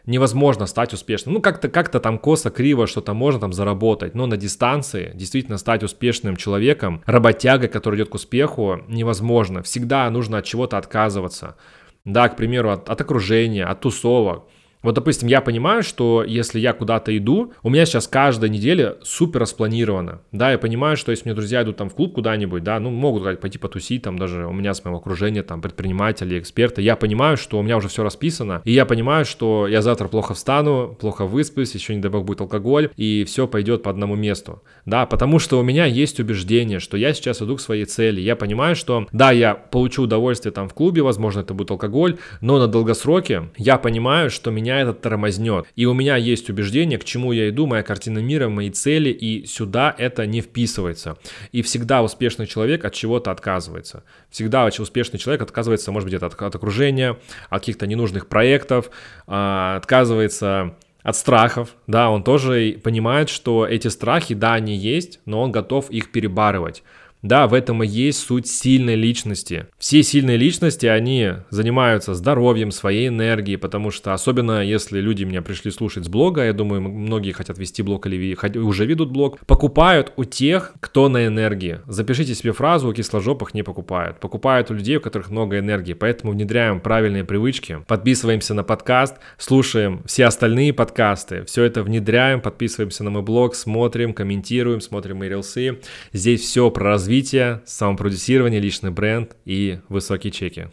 невозможно 0.07 0.67
стать 0.67 0.93
успешным. 0.93 1.35
Ну, 1.35 1.41
как-то 1.41 1.69
как 1.69 1.89
там 1.89 2.19
косо, 2.19 2.51
криво 2.51 2.87
что-то 2.87 3.15
можно 3.15 3.41
там 3.41 3.53
заработать, 3.53 4.15
но 4.15 4.27
на 4.27 4.37
дистанции 4.37 5.13
действительно 5.15 5.59
стать 5.59 5.83
успешным 5.83 6.37
человеком, 6.37 7.03
работягой, 7.07 7.69
который 7.69 7.97
идет 7.97 8.11
к 8.11 8.15
успеху, 8.15 8.81
невозможно. 8.89 9.63
Всегда 9.63 10.09
нужно 10.11 10.39
от 10.39 10.45
чего-то 10.45 10.79
отказываться. 10.79 11.57
Да, 12.05 12.29
к 12.29 12.37
примеру, 12.37 12.71
от, 12.71 12.91
от 12.91 13.01
окружения, 13.01 13.65
от 13.65 13.81
тусовок. 13.81 14.45
Вот, 14.85 14.95
допустим, 14.95 15.29
я 15.29 15.41
понимаю, 15.41 15.83
что 15.83 16.23
если 16.23 16.61
я 16.61 16.75
куда-то 16.75 17.17
иду, 17.17 17.55
у 17.63 17.71
меня 17.71 17.87
сейчас 17.87 18.07
каждая 18.07 18.51
неделя 18.51 18.97
супер 19.03 19.41
распланирована. 19.41 20.21
Да, 20.31 20.53
я 20.53 20.59
понимаю, 20.59 20.99
что 20.99 21.11
если 21.11 21.25
мне 21.25 21.35
друзья 21.35 21.63
идут 21.63 21.79
там 21.79 21.89
в 21.89 21.95
клуб 21.95 22.15
куда-нибудь, 22.15 22.63
да, 22.63 22.79
ну, 22.79 22.91
могут 22.91 23.23
сказать, 23.23 23.41
пойти 23.41 23.59
потусить, 23.59 24.03
там 24.03 24.19
даже 24.19 24.47
у 24.47 24.53
меня 24.53 24.75
с 24.75 24.85
моего 24.85 24.99
окружения, 24.99 25.43
там, 25.43 25.63
предприниматели, 25.63 26.39
эксперты, 26.39 26.83
я 26.83 26.97
понимаю, 26.97 27.39
что 27.39 27.59
у 27.59 27.63
меня 27.63 27.79
уже 27.79 27.89
все 27.89 28.03
расписано, 28.03 28.61
и 28.65 28.73
я 28.73 28.85
понимаю, 28.85 29.25
что 29.25 29.67
я 29.67 29.81
завтра 29.81 30.07
плохо 30.09 30.35
встану, 30.35 30.95
плохо 31.01 31.25
высплюсь, 31.25 31.75
еще 31.75 31.95
не 31.95 32.03
дай 32.03 32.11
бог 32.11 32.27
будет 32.27 32.43
алкоголь, 32.43 32.91
и 32.97 33.25
все 33.25 33.49
пойдет 33.49 33.83
по 33.83 33.91
одному 33.91 34.17
месту. 34.17 34.63
Да, 34.85 35.07
потому 35.07 35.39
что 35.39 35.59
у 35.59 35.63
меня 35.63 35.87
есть 35.87 36.21
убеждение, 36.21 36.79
что 36.79 36.99
я 36.99 37.15
сейчас 37.15 37.41
иду 37.41 37.57
к 37.57 37.61
своей 37.63 37.87
цели. 37.87 38.21
Я 38.21 38.37
понимаю, 38.37 38.77
что 38.77 39.07
да, 39.13 39.33
я 39.33 39.55
получу 39.55 40.03
удовольствие 40.03 40.53
там 40.53 40.69
в 40.69 40.75
клубе, 40.75 41.01
возможно, 41.01 41.41
это 41.41 41.55
будет 41.55 41.71
алкоголь, 41.71 42.19
но 42.43 42.59
на 42.59 42.69
долгосроке 42.69 43.49
я 43.57 43.79
понимаю, 43.79 44.29
что 44.29 44.51
меня 44.51 44.74
меня 44.75 44.83
это 44.83 44.93
тормознет. 44.93 45.67
И 45.77 45.87
у 45.87 45.95
меня 45.95 46.17
есть 46.17 46.51
убеждение, 46.51 46.99
к 46.99 47.05
чему 47.05 47.33
я 47.33 47.49
иду, 47.49 47.67
моя 47.67 47.83
картина 47.83 48.19
мира, 48.19 48.49
мои 48.49 48.71
цели, 48.71 49.11
и 49.11 49.47
сюда 49.47 49.95
это 49.97 50.27
не 50.27 50.41
вписывается. 50.41 51.17
И 51.53 51.63
всегда 51.63 52.03
успешный 52.03 52.47
человек 52.47 52.85
от 52.85 52.95
чего-то 52.95 53.31
отказывается. 53.31 54.05
Всегда 54.31 54.65
очень 54.65 54.83
успешный 54.83 55.19
человек 55.19 55.43
отказывается, 55.43 55.93
может 55.93 56.09
быть, 56.09 56.21
от, 56.21 56.41
от 56.41 56.55
окружения, 56.55 57.19
от 57.49 57.61
каких-то 57.61 57.87
ненужных 57.87 58.27
проектов, 58.27 58.91
а, 59.27 59.77
отказывается 59.77 60.75
от 61.03 61.17
страхов, 61.17 61.77
да, 61.87 62.09
он 62.11 62.25
тоже 62.25 62.81
понимает, 62.83 63.29
что 63.29 63.67
эти 63.67 63.89
страхи, 63.89 64.35
да, 64.35 64.55
они 64.55 64.75
есть, 64.75 65.21
но 65.27 65.43
он 65.43 65.53
готов 65.53 65.91
их 65.91 66.11
перебарывать. 66.11 66.83
Да, 67.25 67.47
в 67.47 67.55
этом 67.55 67.83
и 67.83 67.87
есть 67.87 68.19
суть 68.19 68.47
сильной 68.47 68.97
личности. 68.97 69.67
Все 69.79 70.03
сильные 70.03 70.37
личности, 70.37 70.85
они 70.85 71.33
занимаются 71.49 72.13
здоровьем, 72.13 72.71
своей 72.71 73.09
энергией, 73.09 73.57
потому 73.57 73.91
что 73.91 74.13
особенно 74.13 74.63
если 74.63 75.01
люди 75.01 75.25
меня 75.25 75.41
пришли 75.41 75.71
слушать 75.71 76.05
с 76.05 76.09
блога, 76.09 76.45
я 76.45 76.53
думаю, 76.53 76.83
многие 76.83 77.33
хотят 77.33 77.57
вести 77.57 77.81
блог 77.83 78.07
или 78.07 78.37
уже 78.59 78.85
ведут 78.85 79.11
блог, 79.11 79.39
покупают 79.47 80.13
у 80.17 80.25
тех, 80.25 80.75
кто 80.81 81.09
на 81.09 81.27
энергии. 81.27 81.81
Запишите 81.87 82.35
себе 82.35 82.53
фразу, 82.53 82.91
у 82.91 82.93
кисложопых 82.93 83.55
не 83.55 83.63
покупают. 83.63 84.21
Покупают 84.21 84.71
у 84.71 84.75
людей, 84.75 84.99
у 84.99 85.01
которых 85.01 85.31
много 85.31 85.59
энергии, 85.59 85.95
поэтому 85.95 86.33
внедряем 86.33 86.79
правильные 86.79 87.25
привычки, 87.25 87.79
подписываемся 87.89 88.53
на 88.53 88.65
подкаст, 88.65 89.17
слушаем 89.39 90.03
все 90.05 90.27
остальные 90.27 90.75
подкасты, 90.75 91.43
все 91.47 91.63
это 91.65 91.83
внедряем, 91.83 92.43
подписываемся 92.43 93.03
на 93.03 93.09
мой 93.09 93.23
блог, 93.23 93.55
смотрим, 93.55 94.13
комментируем, 94.13 94.83
смотрим 94.83 95.17
мои 95.21 95.31
рилсы. 95.31 95.81
Здесь 96.13 96.43
все 96.43 96.71
про 96.71 96.85
развитие 96.91 97.14
развитие, 97.15 97.63
самопродюсирование, 97.65 98.61
личный 98.61 98.91
бренд 98.91 99.37
и 99.45 99.79
высокие 99.89 100.33
чеки. 100.33 100.71